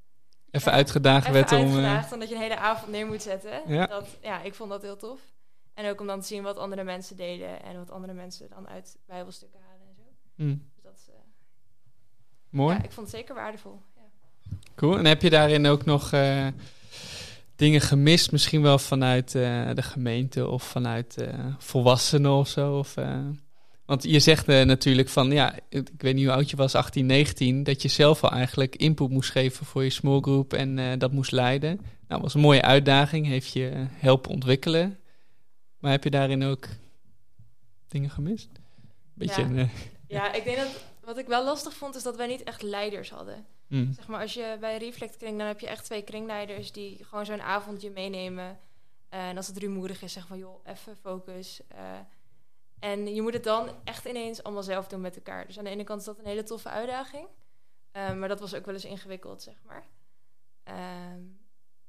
[0.50, 1.58] Even uitgedaagd even werd om...
[1.58, 3.60] eh, uitgedaagd, dan dat je een hele avond neer moet zetten.
[3.66, 3.86] Ja.
[3.86, 5.20] Dat, ja, ik vond dat heel tof.
[5.74, 8.68] En ook om dan te zien wat andere mensen deden en wat andere mensen dan
[8.68, 10.02] uit bijbelstukken halen en zo.
[10.42, 10.48] hm.
[10.74, 11.14] Dus dat is, eh,
[12.50, 12.76] Mooi.
[12.76, 13.80] ja, ik vond het zeker waardevol.
[13.96, 14.02] Ja.
[14.74, 14.98] Cool.
[14.98, 16.46] En heb je daarin ook nog eh,
[17.56, 18.32] dingen gemist?
[18.32, 22.78] Misschien wel vanuit de gemeente of vanuit volwassenen of zo?
[22.78, 22.94] Of,
[23.88, 27.06] want je zegt eh, natuurlijk van, ja, ik weet niet hoe oud je was, 18,
[27.06, 30.98] 19, dat je zelf al eigenlijk input moest geven voor je small group en eh,
[30.98, 31.80] dat moest leiden.
[32.08, 34.98] Nou, was een mooie uitdaging, heeft je helpen ontwikkelen.
[35.78, 36.66] Maar heb je daarin ook
[37.86, 38.48] dingen gemist?
[39.14, 39.54] Beetje Ja.
[39.54, 39.68] eh,
[40.16, 43.10] ja, ik denk dat wat ik wel lastig vond, is dat wij niet echt leiders
[43.10, 43.46] hadden.
[43.68, 43.92] hm.
[43.92, 47.26] Zeg maar, als je bij een reflectkring, dan heb je echt twee kringleiders die gewoon
[47.26, 48.58] zo'n avondje meenemen.
[49.08, 51.60] En als het rumoerig is, zeggen van joh, even focus.
[52.78, 55.46] En je moet het dan echt ineens allemaal zelf doen met elkaar.
[55.46, 57.28] Dus aan de ene kant is dat een hele toffe uitdaging.
[57.90, 59.86] Eh, maar dat was ook wel eens ingewikkeld, zeg maar.
[60.62, 61.22] Ehm,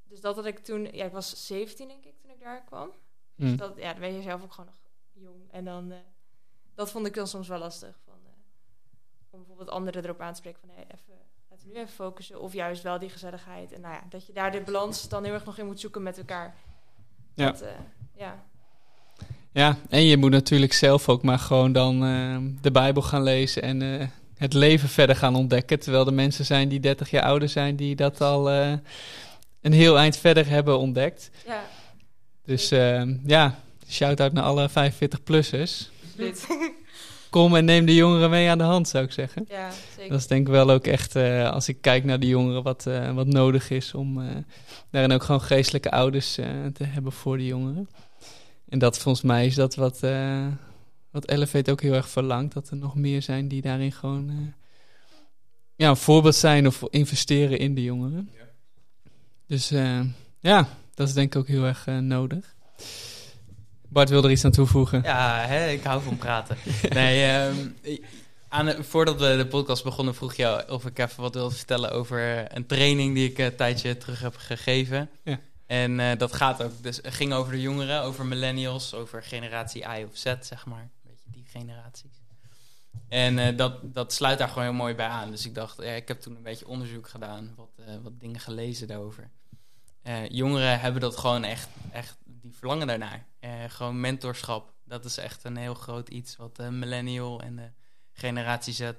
[0.04, 2.92] dus dat had ik toen, ja, ik was 17 denk ik toen ik daar kwam.
[3.36, 4.80] Dus dat, ja, dan ben je zelf ook gewoon nog
[5.12, 5.50] jong.
[5.50, 5.98] En dan, eh,
[6.74, 8.00] dat vond ik dan soms wel lastig.
[8.04, 8.32] Van, eh,
[9.30, 11.14] om bijvoorbeeld anderen erop aan te spreken van, hey, even,
[11.48, 12.40] laten we nu even focussen.
[12.40, 13.72] Of juist wel die gezelligheid.
[13.72, 16.02] En nou ja, dat je daar de balans dan heel erg nog in moet zoeken
[16.02, 16.56] met elkaar.
[17.34, 17.50] Ja.
[17.50, 17.78] Dat, eh,
[18.14, 18.44] ja.
[19.52, 23.62] Ja, en je moet natuurlijk zelf ook maar gewoon dan eh, de Bijbel gaan lezen
[23.62, 24.06] en eh,
[24.40, 25.80] het leven verder gaan ontdekken.
[25.80, 28.72] Terwijl er mensen zijn die 30 jaar ouder zijn, die dat al eh,
[29.60, 31.30] een heel eind verder hebben ontdekt.
[31.46, 31.64] ja,
[32.44, 33.58] Dus eh, ja,
[33.88, 35.90] shout-out naar alle 45-plussers.
[36.08, 36.46] absoluut.
[37.30, 39.44] Kom en neem de jongeren mee aan de hand, zou ik zeggen.
[39.48, 40.10] ja, zeker.
[40.10, 42.86] Dat is denk ik wel ook echt, eh, als ik kijk naar de jongeren, wat,
[43.14, 44.22] wat nodig is om
[44.90, 46.34] daarin ook gewoon geestelijke ouders
[46.72, 47.88] te hebben voor de jongeren.
[48.70, 50.46] En dat volgens mij is dat wat, eh,
[51.10, 52.54] wat Elevate ook heel erg verlangt.
[52.54, 54.36] Dat er nog meer zijn die daarin gewoon eh,
[55.76, 58.30] ja, een voorbeeld zijn of investeren in de jongeren.
[59.46, 60.00] Dus eh,
[60.40, 62.54] ja, Dat is denk ik ook heel erg nodig.
[63.88, 65.02] Bart wil er iets aan toevoegen.
[65.02, 66.56] Ja, hè, ik hou van praten.
[66.92, 67.56] nee, ehm,
[68.48, 71.92] aan de- voordat we de podcast begonnen vroeg je of ik even wat wilde vertellen
[71.92, 75.10] over een training die ik een tijdje terug heb gegeven.
[75.24, 75.40] Ja.
[75.70, 80.04] En eh, dat gaat ook, dus ging over de jongeren, over millennials, over generatie I
[80.04, 80.80] of Z, zeg maar.
[80.80, 82.22] Een beetje die generaties.
[83.08, 85.30] En eh, dat, dat sluit daar gewoon heel mooi bij aan.
[85.30, 88.40] Dus ik dacht, ja, ik heb toen een beetje onderzoek gedaan, wat, eh, wat dingen
[88.40, 89.30] gelezen daarover.
[90.28, 93.26] Jongeren hebben dat gewoon echt, echt die verlangen daarnaar.
[93.68, 97.70] Gewoon mentorschap, dat is echt een heel groot iets wat de millennial en de
[98.12, 98.90] generatie Z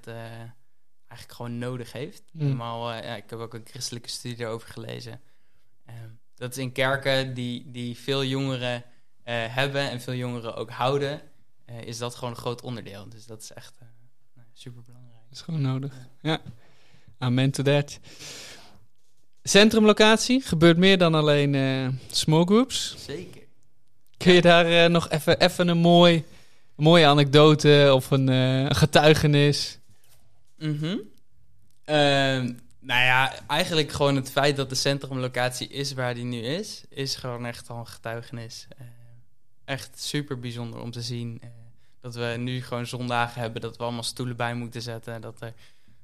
[1.12, 2.24] eigenlijk gewoon nodig heeft.
[2.32, 2.42] Mm.
[2.42, 5.22] Helemaal, eh, ja, ik heb ook een christelijke studie daarover gelezen.
[5.86, 5.96] Eh,
[6.42, 8.84] dat is in kerken die, die veel jongeren
[9.24, 11.22] eh, hebben en veel jongeren ook houden,
[11.66, 13.10] eh, is dat gewoon een groot onderdeel.
[13.10, 13.80] Dus dat is echt
[14.54, 15.24] super belangrijk.
[15.30, 15.94] Dat is gewoon nodig.
[16.22, 16.42] Ja.
[17.18, 18.00] Amen to that.
[19.44, 20.42] Centrumlocatie.
[20.42, 22.96] Gebeurt meer dan alleen eh, small groups.
[22.98, 23.42] Zeker.
[24.18, 26.16] Kun je daar eh, nog even, even een mooi,
[26.76, 29.80] een mooie anekdote of een eh, getuigenis?
[30.58, 30.98] Mhm.
[31.84, 36.84] Ehm, nou ja, eigenlijk gewoon het feit dat de centrumlocatie is waar die nu is,
[36.90, 38.68] is gewoon echt al een getuigenis.
[38.78, 38.86] Eh,
[39.66, 41.40] echt super bijzonder om te zien.
[41.42, 41.50] eh,
[42.00, 45.22] dat we nu gewoon zondagen hebben, dat we allemaal stoelen bij moeten zetten.
[45.22, 45.54] Dat, er,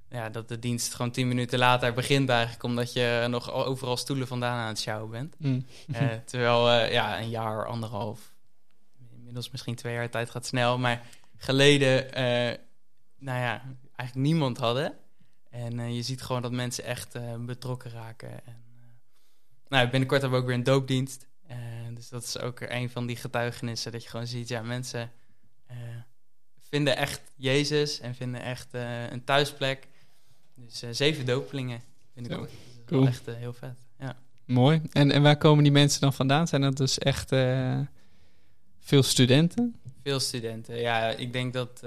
[0.09, 4.27] ja, dat de dienst gewoon tien minuten later begint eigenlijk, omdat je nog overal stoelen
[4.27, 5.35] vandaan aan het sjouwen bent.
[5.37, 5.65] Mm.
[5.91, 8.33] Eh, terwijl ja, een jaar, anderhalf,
[9.15, 10.77] inmiddels misschien twee jaar tijd gaat snel.
[10.77, 11.05] Maar
[11.37, 12.07] geleden,
[13.17, 13.61] nou ja,
[13.95, 14.97] eigenlijk niemand hadden.
[15.49, 18.29] En eh, je ziet gewoon dat mensen echt eh, betrokken raken.
[18.29, 21.25] En, eh, nou, binnenkort hebben we ook weer een doopdienst.
[21.93, 23.91] Dus dat is ook een van die getuigenissen.
[23.91, 25.11] Dat je gewoon ziet, ja, mensen
[26.69, 28.67] vinden echt Jezus en vinden echt
[29.09, 29.87] een thuisplek.
[30.55, 31.81] Dus zeven dopelingen
[32.13, 32.49] binnenkort.
[32.49, 33.07] Dus dat is wel cool.
[33.07, 33.79] echt heel vet.
[33.99, 34.17] Ja.
[34.45, 34.81] Mooi.
[34.91, 36.47] En, en waar komen die mensen dan vandaan?
[36.47, 37.29] Zijn dat dus echt
[38.79, 39.75] veel studenten?
[40.03, 40.79] Veel studenten.
[40.79, 41.83] Ja, ik denk dat.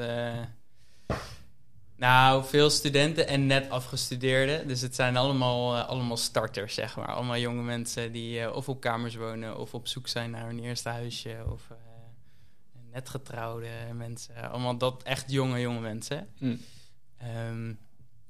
[2.00, 4.68] Nou, veel studenten en net afgestudeerden.
[4.68, 7.14] Dus het zijn allemaal, eh, allemaal starters, zeg maar.
[7.14, 10.58] Allemaal jonge mensen die eh, of op kamers wonen of op zoek zijn naar hun
[10.58, 11.44] eerste huisje.
[11.52, 11.76] Of eh,
[12.90, 14.50] net getrouwde mensen.
[14.50, 16.28] Allemaal dat echt jonge, jonge mensen.
[16.38, 16.56] Hm.
[17.16, 17.74] Ehm,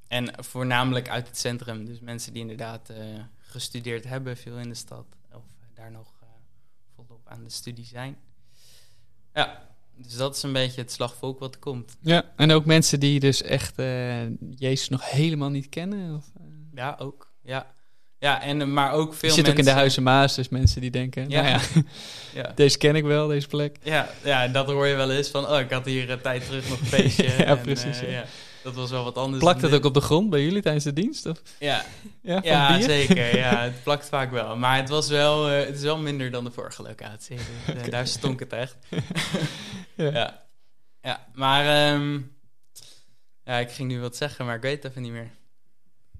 [0.09, 1.85] en voornamelijk uit het centrum.
[1.85, 2.93] Dus mensen die inderdaad
[3.39, 5.07] gestudeerd hebben, veel in de stad.
[5.33, 5.43] Of
[5.75, 6.13] daar nog
[6.95, 8.17] volop aan de studie zijn.
[9.35, 9.70] Ja,
[10.03, 11.97] dus dat is een beetje het slagvolk wat er komt.
[12.03, 16.17] Ja, en ook mensen die dus echt eh, Jezus nog helemaal niet kennen?
[16.17, 16.43] Of, eh,
[16.75, 17.33] Ja, ook.
[17.43, 17.67] Ja,
[18.19, 20.81] ja en, eh, maar ook veel je zit ook in de Huizen Maas, dus mensen
[20.81, 21.29] die denken...
[21.31, 21.43] Ja.
[21.43, 21.83] Nou ja,
[22.43, 22.53] Ja.
[22.55, 23.77] deze ken ik wel, deze plek.
[23.83, 26.69] Ja, ja, dat hoor je wel eens van, oh, ik had hier een tijd terug
[26.69, 27.25] nog een feestje.
[27.25, 28.25] Ja, en, precies, ja.
[28.63, 29.43] Dat was wel wat anders.
[29.43, 31.27] Plakt het ook op de grond bij jullie tijdens de dienst?
[31.27, 31.43] Of?
[31.59, 31.85] Ja,
[32.23, 33.37] Ja, ja zeker.
[33.37, 34.57] Ja, het plakt vaak wel.
[34.57, 37.37] Maar het, was wel, eh, het is wel minder dan de vorige locatie.
[37.37, 38.77] Dus, eh, Daar stonk het echt.
[39.95, 40.11] Ja.
[40.13, 40.43] ja.
[41.03, 41.27] ja.
[41.35, 42.21] maar ehm,
[43.45, 45.31] ja, ik ging nu wat zeggen, maar ik weet het even niet meer.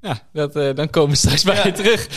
[0.01, 2.09] Ja, dat, eh, dan komen we straks bij je terug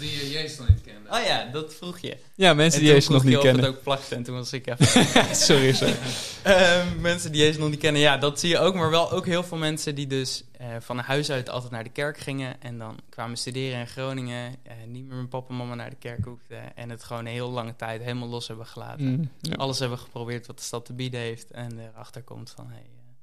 [0.00, 1.01] je Jezus nog niet kenden.
[1.12, 2.16] Oh ja, dat vroeg je.
[2.34, 3.64] Ja, mensen En die toen Jezus nog niet kennen.
[3.64, 5.36] het ook plakte en toen was ik even...
[5.46, 5.94] sorry, sorry.
[6.42, 8.74] Ehm, mensen die Jezus nog niet kennen, ja, dat zie je ook.
[8.74, 11.90] Maar wel ook heel veel mensen die dus eh, van huis uit altijd naar de
[11.90, 12.60] kerk gingen.
[12.60, 14.54] En dan kwamen studeren in Groningen.
[14.62, 16.76] eh, niet meer met papa en mama naar de kerk hoefden.
[16.76, 19.06] En het gewoon een heel lange tijd helemaal los hebben gelaten.
[19.06, 19.54] Mm, ja.
[19.54, 21.50] Alles hebben geprobeerd wat de stad te bieden heeft.
[21.50, 23.14] En erachter komt van, hé, hey, eh,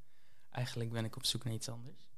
[0.51, 2.09] eigenlijk ben ik op zoek naar iets anders.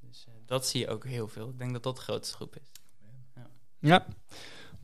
[0.00, 1.48] Dus dat zie je ook heel veel.
[1.48, 2.70] Ik denk dat dat de grootste groep is.
[3.78, 4.06] Ja,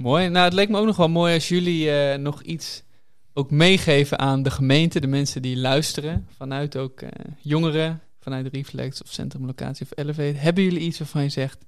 [0.00, 0.28] mooi.
[0.28, 2.82] Nou, het leek me ook nog wel mooi als jullie eh, nog iets
[3.32, 7.08] ook meegeven aan de gemeente, de mensen die luisteren, vanuit ook eh,
[7.40, 10.38] jongeren, vanuit Reflex of Centrumlocatie of Elevate.
[10.38, 11.64] Hebben jullie iets waarvan je zegt,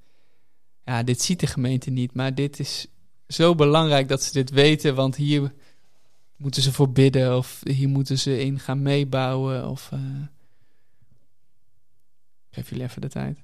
[0.85, 2.87] ja, dit ziet de gemeente niet, maar dit is
[3.29, 5.53] zo belangrijk dat ze dit weten, want hier
[6.37, 9.89] moeten ze voor bidden of hier moeten ze in gaan meebouwen of...
[9.93, 10.01] eh,
[12.51, 13.39] Geef jullie even de tijd.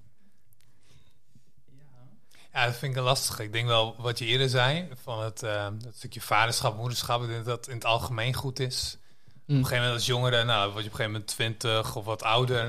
[2.58, 3.42] Ja, dat vind ik een lastige.
[3.42, 7.28] Ik denk wel wat je eerder zei, van het, eh, dat stukje vaderschap, moederschap, ik
[7.28, 8.98] denk dat dat in het algemeen goed is.
[9.26, 9.62] Op een Mm.
[9.62, 12.64] gegeven moment als jongere, nou, word je op een gegeven moment 20 of wat ouder.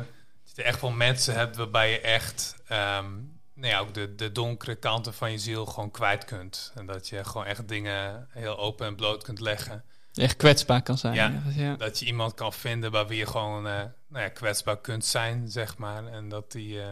[0.45, 3.05] Dat je echt wel mensen hebt waarbij je echt ehm,
[3.53, 6.71] nou ja, ook de, de donkere kanten van je ziel gewoon kwijt kunt.
[6.75, 9.83] En dat je gewoon echt dingen heel open en bloot kunt leggen.
[10.13, 11.13] Echt kwetsbaar kan zijn.
[11.55, 11.75] Ja.
[11.75, 13.73] Dat je iemand kan vinden waar wie je gewoon eh,
[14.07, 16.05] nou ja, kwetsbaar kunt zijn, zeg maar.
[16.05, 16.87] En dat die, eh,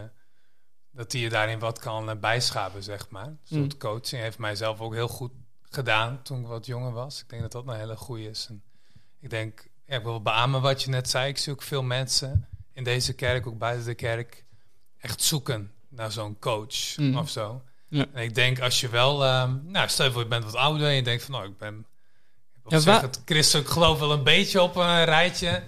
[0.98, 3.26] dat die je daarin wat kan eh, bijschaven, zeg maar.
[3.26, 3.78] Een soort Mm.
[3.78, 5.32] coaching heeft mij zelf ook heel goed
[5.62, 7.20] gedaan toen ik wat jonger was.
[7.20, 8.46] Ik denk dat dat een hele goede is.
[8.48, 8.62] En
[9.20, 11.28] ik denk, ja, ik wil beamen wat je net zei.
[11.28, 14.44] Ik zie ook veel mensen in deze kerk, ook buiten de kerk,
[14.98, 17.16] echt zoeken naar zo'n coach Mm.
[17.18, 17.62] of zo.
[17.88, 18.06] Ja.
[18.12, 20.86] En ik denk als je wel, ehm, nou stel je voor je bent wat ouder
[20.86, 21.86] en je denkt van nou ik ben, ik heb
[22.70, 25.62] Ja, wa- het christelijk geloof wel een beetje op een rijtje.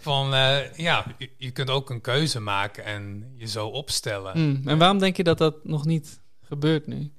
[0.00, 4.38] Van eh, ja, je, je kunt ook een keuze maken en je zo opstellen.
[4.40, 7.12] Mm, En waarom denk je dat dat nog niet gebeurt nu?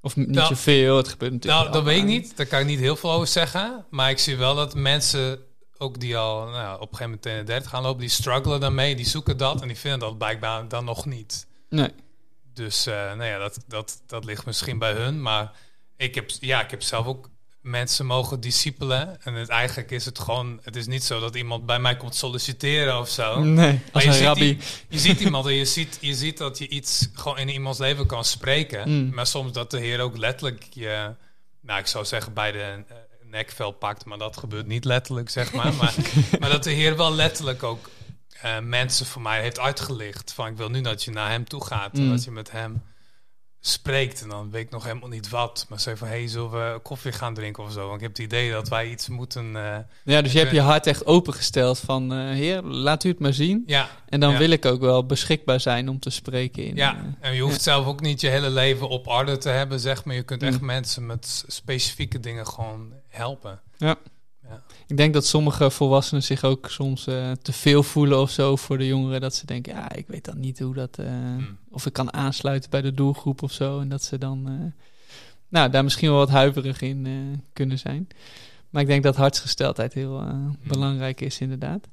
[0.00, 2.36] Of niet Nou, zoveel, het gebeurt natuurlijk Nou, dat weet ik niet.
[2.36, 3.84] Daar kan ik niet heel veel over zeggen.
[3.90, 5.38] Maar ik zie wel dat mensen,
[5.78, 8.60] ook die al nou, op een gegeven moment in de 30 gaan lopen, die struggelen
[8.60, 11.46] daarmee, die zoeken dat en die vinden dat blijkbaar dan nog niet.
[11.68, 11.90] Nee.
[12.54, 15.22] Dus eh, nou ja, dat, dat, dat ligt misschien bij hun.
[15.22, 15.52] Maar
[15.96, 17.28] ik heb, ja, ik heb zelf ook
[17.60, 19.22] mensen mogen discipelen.
[19.22, 22.14] En het, eigenlijk is het gewoon, het is niet zo dat iemand bij mij komt
[22.14, 23.42] solliciteren of zo.
[23.42, 24.58] Nee, als je een ziet rabbi.
[24.88, 28.06] Je ziet iemand en je ziet, je ziet dat je iets gewoon in iemands leven
[28.06, 28.88] kan spreken.
[28.90, 29.14] Mm.
[29.14, 31.14] Maar soms dat de Heer ook letterlijk je,
[31.60, 35.52] nou ik zou zeggen bij de eh, nekvel pakt, maar dat gebeurt niet letterlijk, zeg
[35.52, 35.74] maar.
[35.74, 35.94] Maar,
[36.40, 37.90] maar dat de Heer wel letterlijk ook
[38.40, 40.32] eh, mensen voor mij heeft uitgelicht.
[40.32, 42.10] Van ik wil nu dat je naar hem toe gaat en Mm.
[42.10, 42.82] dat je met hem
[43.60, 44.22] spreekt.
[44.22, 45.66] En dan weet ik nog helemaal niet wat.
[45.68, 47.80] Maar zeg van, hey, zullen we koffie gaan drinken of zo?
[47.82, 49.56] Want ik heb het idee dat wij iets moeten...
[49.56, 52.12] eh, Ja, dus je Ik hebt je hart echt opengesteld van...
[52.12, 53.62] eh, heer, laat u het maar zien.
[53.66, 54.38] ja, En dan Ja.
[54.38, 56.76] wil ik ook wel beschikbaar zijn om te spreken in...
[56.76, 59.80] Ja, eh, en je hoeft zelf ook niet je hele leven op orde te hebben,
[59.80, 60.14] zeg maar.
[60.14, 60.66] Je kunt echt Mm.
[60.66, 63.60] mensen met specifieke dingen gewoon helpen.
[64.90, 68.78] Ik denk dat sommige volwassenen zich ook soms eh, te veel voelen of zo voor
[68.78, 69.20] de jongeren.
[69.20, 70.98] Dat ze denken, ja, ik weet dan niet hoe dat...
[70.98, 71.58] eh, Mm.
[71.70, 73.80] Of ik kan aansluiten bij de doelgroep of zo.
[73.80, 74.48] En dat ze dan...
[74.48, 74.82] eh,
[75.48, 78.08] nou, daar misschien wel wat huiverig in eh, kunnen zijn.
[78.70, 81.86] Maar ik denk dat hartsgesteldheid heel eh, belangrijk is, inderdaad.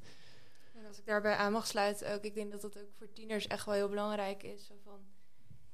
[0.74, 3.46] En als ik daarbij aan mag sluiten ook, ik denk dat dat ook voor tieners
[3.46, 4.70] echt wel heel belangrijk is.
[4.84, 4.92] Van,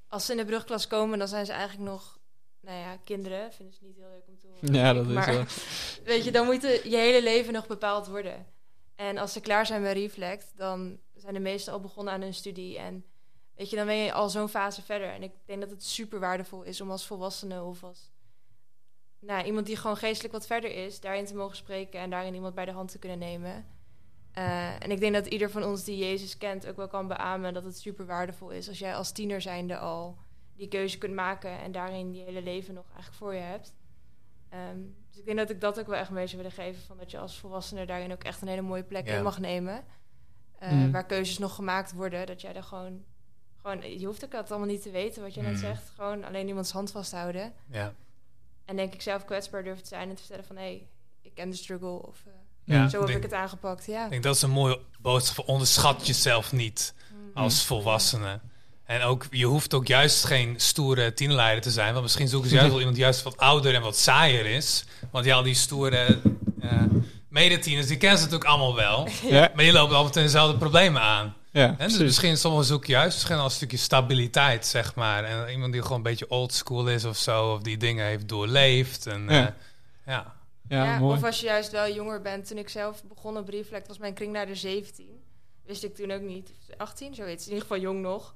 [0.09, 2.19] als ze in de brugklas komen, dan zijn ze eigenlijk nog,
[2.65, 3.53] nou ja, kinderen.
[3.53, 4.75] Vinden ze niet heel leuk om te horen.
[4.75, 5.45] Ja, dat ik, is maar, wel...
[6.15, 8.47] Weet je, dan moet je hele leven nog bepaald worden.
[8.95, 12.35] En als ze klaar zijn met Reflect, dan zijn de meesten al begonnen aan hun
[12.35, 12.79] studie.
[12.79, 13.05] En
[13.55, 15.09] weet je, dan ben je al zo'n fase verder.
[15.09, 18.13] En ik denk dat het super waardevol is om als volwassene of als
[19.21, 22.55] nou, iemand die gewoon geestelijk wat verder is, daarin te mogen spreken en daarin iemand
[22.55, 23.67] bij de hand te kunnen nemen.
[24.33, 27.55] Eh, en ik denk dat ieder van ons die Jezus kent ook wel kan beamen
[27.55, 30.19] dat het super waardevol is als jij als tiener zijnde al
[30.57, 33.75] die keuze kunt maken en daarin je hele leven nog eigenlijk voor je hebt.
[34.49, 34.79] Ehm,
[35.11, 36.83] dus ik denk dat ik dat ook wel echt mee zou willen geven.
[36.83, 39.17] Van dat je als volwassene daarin ook echt een hele mooie plek Ja.
[39.17, 39.85] in mag nemen.
[40.59, 40.93] Eh, Mm.
[40.93, 42.27] Waar keuzes nog gemaakt worden.
[42.27, 43.05] Dat jij er gewoon,
[43.63, 43.99] gewoon...
[43.99, 45.59] Je hoeft ook dat allemaal niet te weten wat je net Mm.
[45.59, 45.91] zegt.
[45.95, 47.53] Gewoon alleen iemands hand vasthouden.
[47.71, 47.95] Ja.
[48.65, 50.57] En denk ik zelf kwetsbaar durven te zijn en te vertellen van...
[50.57, 50.89] Hé, hey,
[51.23, 51.89] ik ken de struggle.
[52.07, 52.33] Of eh,
[52.65, 53.87] Ja, zo heb denk- ik het aangepakt.
[53.87, 54.05] Ja.
[54.05, 55.49] Ik denk dat is een mooie boodschap.
[55.49, 57.31] Onderschat jezelf niet Mm.
[57.35, 58.41] als volwassene.
[58.85, 61.91] En ook, je hoeft ook juist geen stoere tienerleider te zijn.
[61.93, 64.85] Want misschien zoeken ze juist wel iemand juist wat ouder en wat saaier is.
[65.11, 66.21] Want ja, al die stoere
[66.61, 66.83] eh
[67.29, 69.09] medetieners, die kennen ze natuurlijk allemaal wel.
[69.35, 71.35] Ja, Maar die lopen altijd dezelfde problemen aan.
[71.51, 75.25] ja, En dus misschien sommigen zoeken juist misschien al een stukje stabiliteit, zeg maar.
[75.25, 77.53] En iemand die gewoon een beetje old school is of zo.
[77.53, 79.07] Of die dingen heeft doorleefd.
[79.07, 79.35] En, Ja.
[79.35, 79.55] ja.
[80.07, 80.35] ja.
[80.69, 81.17] Ja, Ja, mooi.
[81.17, 82.47] of als je juist wel jonger bent.
[82.49, 85.07] Toen ik zelf begon op Reflect was mijn kring naar de 17.
[85.67, 86.51] Wist ik toen ook niet.
[86.77, 87.45] 18, zoiets.
[87.45, 88.35] In ieder geval jong nog.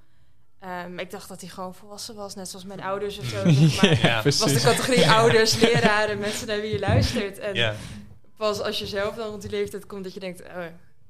[0.61, 3.45] Ehm, ik dacht dat hij gewoon volwassen was, net zoals mijn ouders of zo.
[3.77, 3.99] maar.
[4.03, 7.39] Ja, Het was de categorie ouders, leraren, mensen naar wie je luistert.
[7.39, 7.75] En ja.
[8.37, 10.55] pas als je zelf dan rond die leeftijd komt, dat je denkt, oh,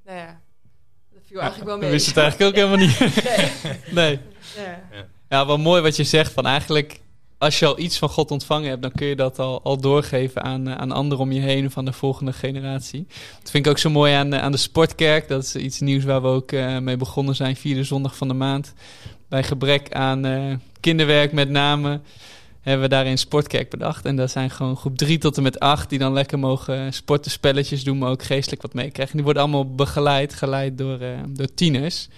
[0.04, 0.40] nou ja,
[1.12, 1.90] dat viel eigenlijk wel We mee.
[1.90, 2.98] wisten het eigenlijk ook helemaal niet.
[4.00, 4.18] Nee.
[4.56, 4.76] nee.
[4.92, 5.06] Ja.
[5.28, 6.32] Ja, wel mooi wat je zegt.
[6.32, 7.00] Van eigenlijk,
[7.38, 10.42] als je al iets van God ontvangen hebt, dan kun je dat al, al doorgeven
[10.42, 13.06] aan, eh, aan anderen om je heen, van de volgende generatie.
[13.40, 15.28] Dat vind ik ook zo mooi aan, eh, aan de Sportkerk.
[15.28, 18.34] Dat is iets nieuws waar we ook eh, mee begonnen zijn, vierde zondag van de
[18.34, 18.74] maand.
[19.28, 22.00] Bij gebrek aan eh, kinderwerk met name,
[22.60, 24.04] hebben we daarin Sportkerk bedacht.
[24.04, 27.30] En dat zijn gewoon groep 3 tot en met 8 die dan lekker mogen sporten,
[27.30, 29.14] spelletjes doen, maar ook geestelijk wat meekrijgen.
[29.14, 32.08] Die worden allemaal begeleid, geleid door, eh, door tieners.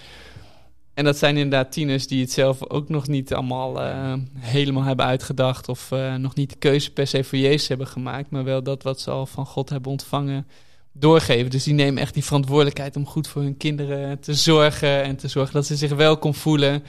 [0.95, 5.07] En dat zijn inderdaad tieners die het zelf ook nog niet allemaal eh, helemaal hebben
[5.07, 5.69] uitgedacht.
[5.69, 8.31] Of eh, nog niet de keuze per se voor Jezus hebben gemaakt.
[8.31, 10.47] Maar wel dat wat ze al van God hebben ontvangen
[10.93, 11.51] doorgeven.
[11.51, 15.03] Dus die nemen echt die verantwoordelijkheid om goed voor hun kinderen te zorgen.
[15.03, 16.85] En te zorgen dat ze zich welkom voelen.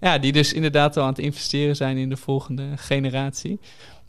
[0.00, 3.60] Ja, die dus inderdaad al aan het investeren zijn in de volgende generatie.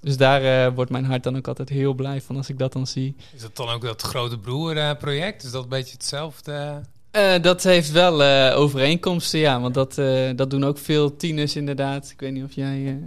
[0.01, 2.73] Dus daar eh, wordt mijn hart dan ook altijd heel blij van als ik dat
[2.73, 3.15] dan zie.
[3.35, 5.43] Is dat dan ook dat grote broer eh, project?
[5.43, 6.81] Is dat een beetje hetzelfde?
[7.11, 9.61] Eh, dat heeft wel eh, overeenkomsten, ja.
[9.61, 9.95] Want dat,
[10.35, 12.09] dat doen ook veel tieners inderdaad.
[12.09, 12.99] Ik weet niet of jij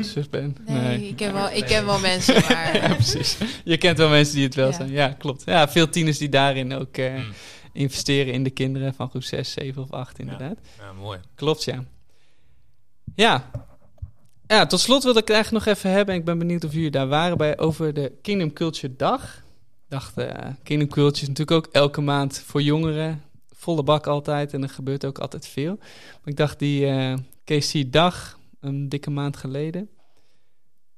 [0.00, 0.66] zus bent.
[0.68, 2.76] Nee, Ik, ken wel, ik ken wel mensen, maar...
[2.82, 3.36] Ja, precies.
[3.64, 4.72] Je kent wel mensen die het wel Ja.
[4.72, 4.90] zijn.
[4.90, 5.42] Ja, klopt.
[5.44, 7.32] Ja, veel tieners die daarin ook eh, Hmm.
[7.72, 10.56] investeren in de kinderen van groep 6, 7 of 8 inderdaad.
[10.78, 11.18] Ja, mooi.
[11.34, 11.84] Klopt, ja.
[13.14, 13.50] Ja.
[14.46, 16.14] Ja, tot slot wilde ik het eigenlijk nog even hebben.
[16.14, 19.36] Ik ben benieuwd of jullie daar waren bij over de Kingdom Culture Dag.
[19.84, 23.22] Ik dacht, eh, Kingdom Culture is natuurlijk ook elke maand voor jongeren.
[23.52, 25.76] Volle bak altijd en er gebeurt ook altijd veel.
[25.78, 27.14] Maar ik dacht, die eh
[27.44, 29.88] KC Dag een dikke maand geleden.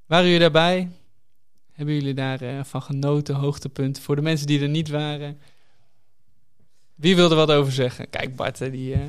[0.05, 0.89] Waren jullie daarbij?
[1.71, 3.99] Hebben jullie daarvan van genoten, hoogtepunt?
[3.99, 5.39] Voor de mensen die er niet waren,
[6.95, 8.09] wie wilde wat over zeggen?
[8.09, 8.93] Kijk, Bart, die...
[8.93, 9.01] eh,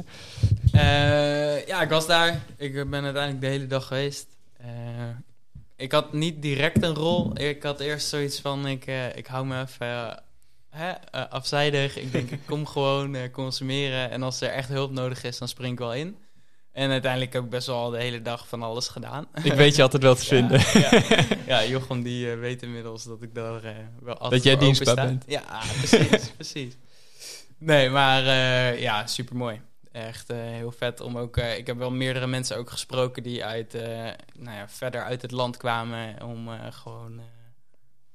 [0.73, 2.41] Eh, ja, ik was daar.
[2.57, 4.27] Ik ben uiteindelijk de hele dag geweest.
[4.57, 4.69] Eh,
[5.77, 7.39] ik had niet direct een rol.
[7.41, 10.13] Ik had eerst zoiets van, ik, eh, ik hou me even eh,
[10.71, 11.97] hè, eh, afzijdig.
[11.97, 14.11] Ik denk, ik kom gewoon eh, consumeren.
[14.11, 16.17] En als er echt hulp nodig is, dan spring ik wel in.
[16.77, 19.27] En uiteindelijk ook best wel de hele dag van alles gedaan.
[19.43, 20.61] ik weet je altijd wel te vinden.
[20.61, 21.24] Ja, ja.
[21.62, 24.95] ja Jochem die eh, weet inmiddels dat ik daar eh, wel altijd Dat jij dienstbaar
[24.95, 25.24] bent.
[25.27, 26.77] Ja, precies, precies.
[27.59, 29.61] Nee, maar eh, ja, super mooi.
[29.93, 31.37] Echt heel vet om ook.
[31.37, 33.72] ik heb wel meerdere mensen ook gesproken die uit,
[34.39, 37.20] nou ja, verder uit het land kwamen om gewoon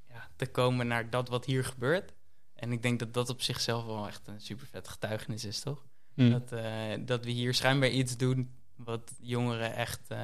[0.10, 2.14] ja, te komen naar dat wat hier gebeurt.
[2.56, 5.84] En ik denk dat dat op zichzelf wel echt een super vet getuigenis is, toch?
[6.14, 6.32] Hm.
[6.32, 6.64] Dat, eh,
[7.00, 10.18] dat we hier schijnbaar iets doen wat jongeren echt eh,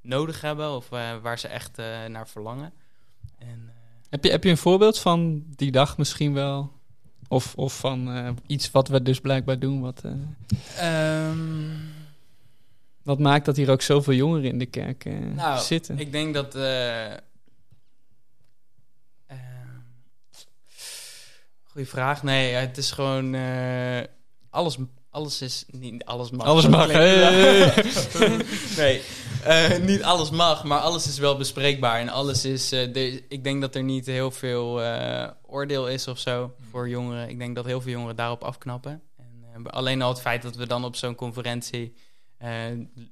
[0.00, 2.72] nodig hebben of eh, waar ze echt eh, naar verlangen.
[3.38, 3.74] En, eh,
[4.10, 6.72] Heb, je, heb je een voorbeeld van die dag misschien wel?
[7.28, 10.12] Of, of van eh, iets wat we dus blijkbaar doen, wat, eh,
[11.28, 11.76] ehm,
[13.02, 15.98] wat maakt dat hier ook zoveel jongeren in de kerk eh, Nou, zitten?
[15.98, 16.54] Ik denk dat.
[16.54, 17.18] eh ehm,
[21.62, 22.22] goeie vraag.
[22.22, 23.34] Nee, het is gewoon.
[23.34, 24.00] eh,
[24.50, 24.78] alles,
[25.18, 25.64] alles is.
[25.70, 26.46] Niet alles mag.
[26.46, 26.86] Alles mag,
[28.76, 29.02] nee,
[29.44, 32.00] eh, niet alles mag, maar alles is wel bespreekbaar.
[32.00, 32.72] En alles is.
[32.72, 36.88] eh, de, ik denk dat er niet heel veel eh, oordeel is of zo voor
[36.88, 37.28] jongeren.
[37.28, 39.02] Ik denk dat heel veel jongeren daarop afknappen.
[39.16, 41.94] En, eh, alleen al het feit dat we dan op zo'n conferentie.
[42.38, 42.50] eh,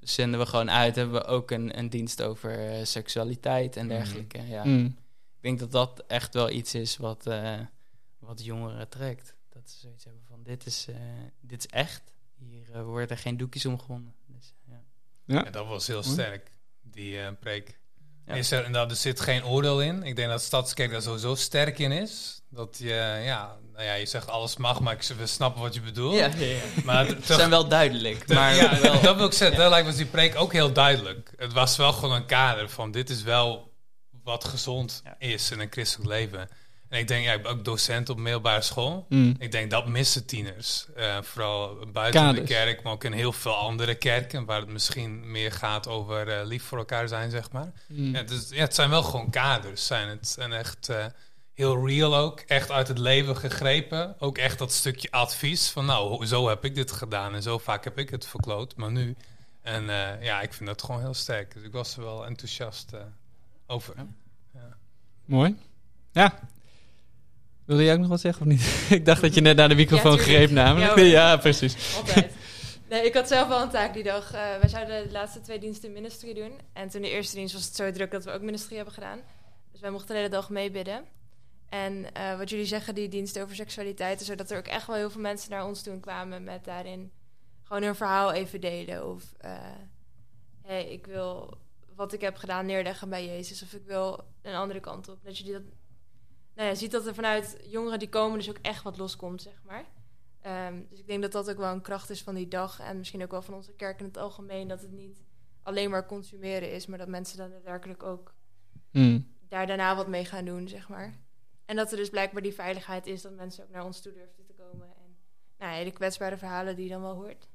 [0.01, 0.97] zenden we gewoon uit.
[0.97, 4.39] Hebben we ook een, een dienst over eh, seksualiteit en dergelijke.
[4.49, 4.63] Ja.
[4.63, 4.85] Hm.
[4.85, 7.53] Ik denk dat dat echt wel iets is wat, eh,
[8.19, 9.35] wat jongeren trekt.
[9.67, 10.95] Dat ze zoiets hebben van: dit is, eh,
[11.41, 12.03] dit is echt.
[12.39, 14.15] Hier eh, worden er geen doekjes om gewonnen.
[14.27, 14.83] Dus, ja.
[15.25, 15.43] Ja.
[15.45, 16.51] Ja, dat was heel sterk,
[16.83, 17.79] die eh, preek.
[18.27, 18.35] Ja.
[18.35, 20.03] Is er, nou, er zit geen oordeel in.
[20.03, 22.43] Ik denk dat Stadskerk daar sowieso sterk in is.
[22.49, 25.81] Dat je, ja, nou ja, je zegt alles mag, maar ik, we snappen wat je
[25.81, 26.15] bedoelt.
[26.15, 26.63] Ja, ja, ja.
[26.85, 28.27] Maar Ze zijn wel duidelijk.
[28.29, 29.59] maar Maar ja, wel, dat wil ik zeggen.
[29.59, 31.33] Dat lijkt me die preek ook heel duidelijk.
[31.37, 33.73] Het was wel gewoon een kader van dit is wel
[34.23, 35.17] wat gezond Ja.
[35.19, 36.49] is in een christelijk leven.
[36.89, 39.07] En ik denk, ja, ik ben ook docent op middelbare school.
[39.09, 39.35] Hm.
[39.39, 40.87] Ik denk dat missen tieners.
[40.97, 44.45] Eh, vooral buiten de kerk, maar ook in heel veel andere kerken.
[44.45, 47.73] Waar het misschien meer gaat over eh, lief voor elkaar zijn, zeg maar.
[47.87, 48.15] Hm.
[48.15, 49.87] Ja, dus, ja, het zijn wel gewoon kaders.
[49.87, 50.37] Zijn het.
[50.39, 51.07] En echt eh,
[51.55, 52.41] heel real ook.
[52.41, 54.17] Echt uit het leven gegrepen.
[54.19, 55.71] Ook echt dat stukje advies.
[55.71, 57.35] Van nou, zo heb ik dit gedaan.
[57.35, 58.77] En zo vaak heb ik het verkloot.
[58.77, 59.17] Maar nu.
[59.63, 59.85] En
[60.21, 61.55] ja, ik vind dat gewoon heel sterk.
[61.55, 62.93] Dus ik was er wel enthousiast
[63.67, 63.95] over.
[64.55, 64.77] Ja.
[65.25, 65.57] Mooi.
[66.13, 66.39] Ja.
[67.67, 68.87] Wilde jij ook nog wat zeggen of niet?
[68.99, 70.97] ik dacht dat je net naar de microfoon Ja, greep namelijk.
[70.97, 71.97] Ja, precies.
[71.97, 72.33] Altijd.
[72.89, 74.33] Nee, ik had zelf wel een taak die dag.
[74.33, 76.53] Eh, wij zouden de laatste twee diensten ministry doen.
[76.73, 79.21] En toen de eerste dienst was het zo druk dat we ook ministry hebben gedaan.
[79.73, 81.05] Dus wij mochten de hele dag meebidden.
[81.69, 84.97] En eh, wat jullie zeggen, die dienst over seksualiteit, is zodat er ook echt wel
[84.97, 87.13] heel veel mensen naar ons toen kwamen met daarin
[87.63, 89.09] gewoon hun verhaal even delen.
[89.11, 89.51] Of eh,
[90.63, 91.59] hey, ik wil
[91.95, 93.63] wat ik heb gedaan neerleggen bij Jezus.
[93.63, 95.19] Of ik wil een andere kant op.
[95.25, 95.63] Dat je dat,
[96.57, 99.63] nou ja, ziet dat er vanuit jongeren die komen dus ook echt wat loskomt, zeg
[99.65, 99.85] maar.
[100.41, 102.81] Ehm, dus ik denk dat dat ook wel een kracht is van die dag.
[102.81, 104.69] En misschien ook wel van onze kerk in het algemeen.
[104.69, 105.25] Dat het niet
[105.63, 108.35] alleen maar consumeren is, maar dat mensen dan daadwerkelijk ook
[108.91, 109.21] Hm.
[109.49, 111.15] daar daarna wat mee gaan doen, zeg maar.
[111.65, 114.45] En dat er dus blijkbaar die veiligheid is dat mensen ook naar ons toe durven
[114.47, 114.87] te komen.
[114.87, 115.17] En
[115.59, 117.49] nou ja, de kwetsbare verhalen die je dan wel hoort.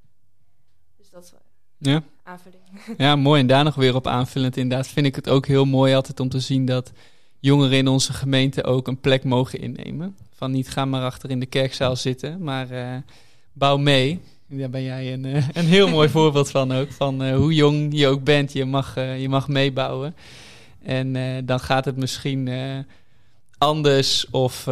[0.98, 1.34] Dus dat is
[1.78, 2.04] Ja.
[2.24, 2.64] aanvulling.
[2.98, 3.42] ja, mooi.
[3.42, 6.30] En daar nog weer op aanvullend inderdaad vind ik het ook heel mooi altijd om
[6.30, 6.92] te zien dat
[7.42, 10.16] jongeren in onze gemeente ook een plek mogen innemen.
[10.34, 12.98] Van niet ga maar achter in de kerkzaal zitten, maar eh,
[13.54, 14.20] bouw mee.
[14.48, 16.92] Daar ben jij een, eh, een heel mooi voorbeeld van ook.
[16.92, 20.16] Van eh, hoe jong je ook bent, je mag, je mag meebouwen.
[20.82, 22.50] En dan gaat het misschien
[23.58, 24.66] anders of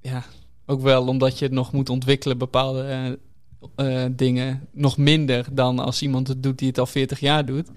[0.00, 0.24] ja,
[0.66, 3.18] ook wel omdat je het nog moet ontwikkelen, bepaalde
[4.10, 7.68] dingen, nog minder dan als iemand het doet die het al 40 jaar doet.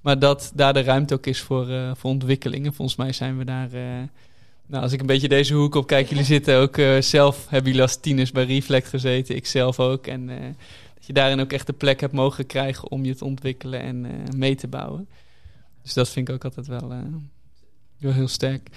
[0.00, 2.74] Maar dat daar de ruimte ook is voor, eh, voor ontwikkelingen.
[2.74, 3.72] Volgens mij zijn we daar.
[3.72, 4.02] eh,
[4.66, 7.66] nou, als ik een beetje deze hoek op kijk, jullie zitten ook eh, zelf, hebben
[7.70, 10.06] jullie als tieners bij Reflect gezeten, ik zelf ook.
[10.06, 10.26] En
[10.94, 14.06] dat je daarin ook echt de plek hebt mogen krijgen om je te ontwikkelen en
[14.36, 15.08] mee te bouwen.
[15.82, 16.92] Dus dat vind ik ook altijd wel,
[17.98, 18.68] wel heel sterk.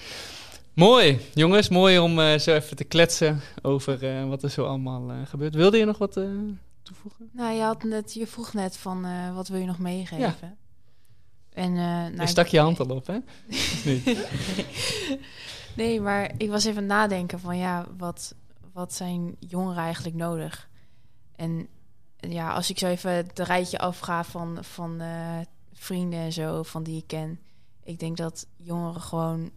[0.74, 1.70] Mooi, jongens.
[1.70, 5.56] Mooi om zo even te kletsen over wat er zo allemaal gebeurt.
[5.56, 6.20] Wilde je nog wat
[6.84, 7.30] toevoegen?
[7.32, 10.58] Nou, je, had net, je vroeg net van wat wil je nog meegeven?
[11.54, 13.18] En, eh, nou, Daar stak je hand al op, hè?
[15.76, 18.36] Nee, maar ik was even nadenken van ja, wat,
[18.74, 20.70] wat zijn jongeren eigenlijk nodig?
[21.36, 21.68] En
[22.18, 25.40] ja, als ik zo even het rijtje afga van, van eh,
[25.74, 27.40] vrienden en zo van die ik ken.
[27.84, 29.52] Ik denk dat jongeren gewoon,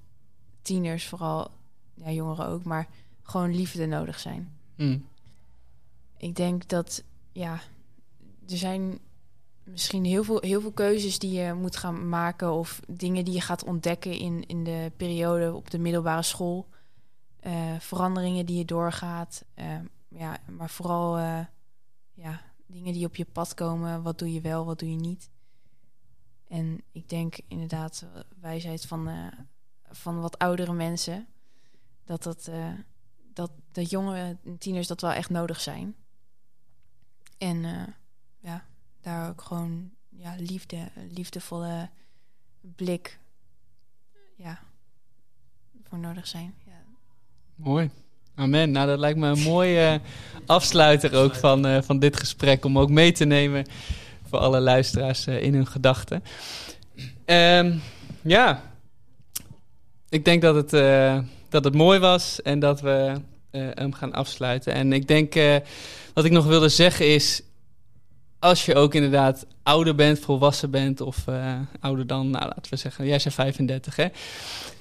[0.63, 1.51] tieners vooral,
[1.95, 2.89] ja, jongeren ook, maar
[3.23, 4.59] gewoon liefde nodig zijn.
[4.77, 4.99] Hm.
[6.17, 7.61] Ik denk dat, ja,
[8.49, 8.99] er zijn
[9.67, 13.41] misschien heel veel, heel veel keuzes die je moet gaan maken of dingen die je
[13.41, 16.69] gaat ontdekken in, in de periode op de middelbare school.
[17.41, 19.45] Eh, veranderingen die je doorgaat.
[19.55, 21.45] eh, ja, maar vooral eh,
[22.13, 24.03] ja, dingen die op je pad komen.
[24.03, 25.31] Wat doe je wel, wat doe je niet.
[26.49, 29.31] En ik denk inderdaad, eh, wijsheid van,
[29.91, 31.27] van wat oudere mensen.
[32.05, 32.51] Dat, dat,
[33.73, 35.97] dat, jonge tieners dat wel echt nodig zijn.
[37.39, 37.95] En
[38.39, 38.65] ja,
[39.07, 41.89] daar ook gewoon ja, liefde, liefdevolle
[42.61, 43.19] blik
[44.37, 44.59] ja,
[45.89, 46.55] voor nodig zijn.
[46.67, 46.73] Ja.
[47.55, 47.91] Mooi.
[48.35, 48.71] Amen.
[48.71, 50.01] Nou, dat lijkt me een mooie
[50.47, 52.65] afsluiter ook van, eh, van dit gesprek.
[52.65, 53.67] Om ook mee te nemen
[54.29, 56.23] voor alle luisteraars eh, in hun gedachten.
[57.25, 57.79] Ehm,
[58.23, 58.63] ja,
[60.09, 63.21] ik denk dat het, eh, dat het mooi was en dat we
[63.57, 64.73] eh, hem gaan afsluiten.
[64.73, 65.57] En ik denk eh,
[66.15, 67.43] wat ik nog wilde zeggen is.
[68.39, 72.77] Als je ook inderdaad ouder bent, volwassen bent of eh, ouder dan, nou laten we
[72.77, 74.07] zeggen, jij bent 35 hè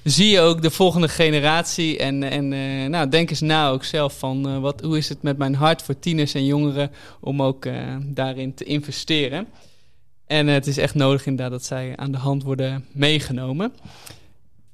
[0.02, 1.98] zie je ook de volgende generatie.
[1.98, 5.22] En, en eh, nou, denk eens na ook zelf van eh, wat, hoe is het
[5.22, 6.90] met mijn hart voor tieners en jongeren
[7.20, 7.68] om ook
[8.02, 9.46] daarin te investeren.
[10.26, 13.72] En het is echt nodig inderdaad dat zij aan de hand worden meegenomen.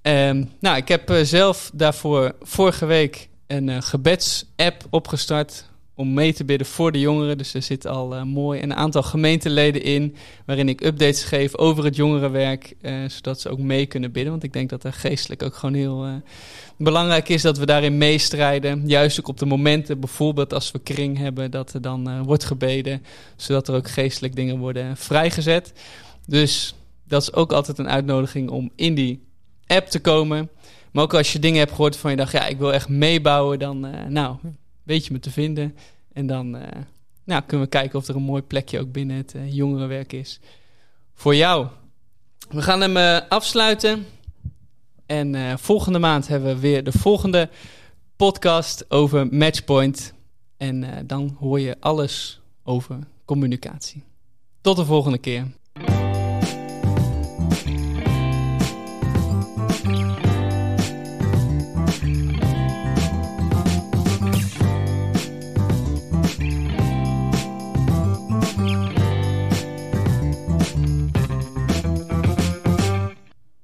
[0.03, 6.66] Ehm, nou, ik heb zelf daarvoor vorige week een gebedsapp opgestart om mee te bidden
[6.66, 7.38] voor de jongeren.
[7.38, 10.16] Dus er zit al eh, mooi een aantal gemeenteleden in,
[10.47, 14.30] waarin ik updates geef over het jongerenwerk, eh, zodat ze ook mee kunnen bidden.
[14.30, 16.12] Want ik denk dat er geestelijk ook gewoon heel eh,
[16.76, 18.88] belangrijk is dat we daarin meestrijden.
[18.88, 23.03] Juist ook op de momenten, bijvoorbeeld als we kring hebben, dat er dan wordt gebeden,
[23.36, 25.72] zodat er ook geestelijk dingen worden vrijgezet.
[26.26, 26.74] Dus
[27.05, 29.26] dat is ook altijd een uitnodiging om in die
[29.66, 30.51] app te komen.
[30.93, 33.59] Maar ook als je dingen hebt gehoord van je dacht, ja, ik wil echt meebouwen,
[33.59, 34.36] dan nou,
[34.83, 35.76] weet je me te vinden.
[36.12, 36.83] En dan eh,
[37.24, 40.41] nou, kunnen we kijken of er een mooi plekje ook binnen het eh, jongerenwerk is
[41.14, 41.66] voor jou.
[42.49, 44.07] We gaan hem eh, afsluiten.
[45.07, 47.51] En volgende maand hebben we weer de volgende
[48.16, 50.14] podcast over Matchpoint.
[50.57, 54.03] En dan hoor je alles over communicatie.
[54.61, 55.47] Tot de volgende keer.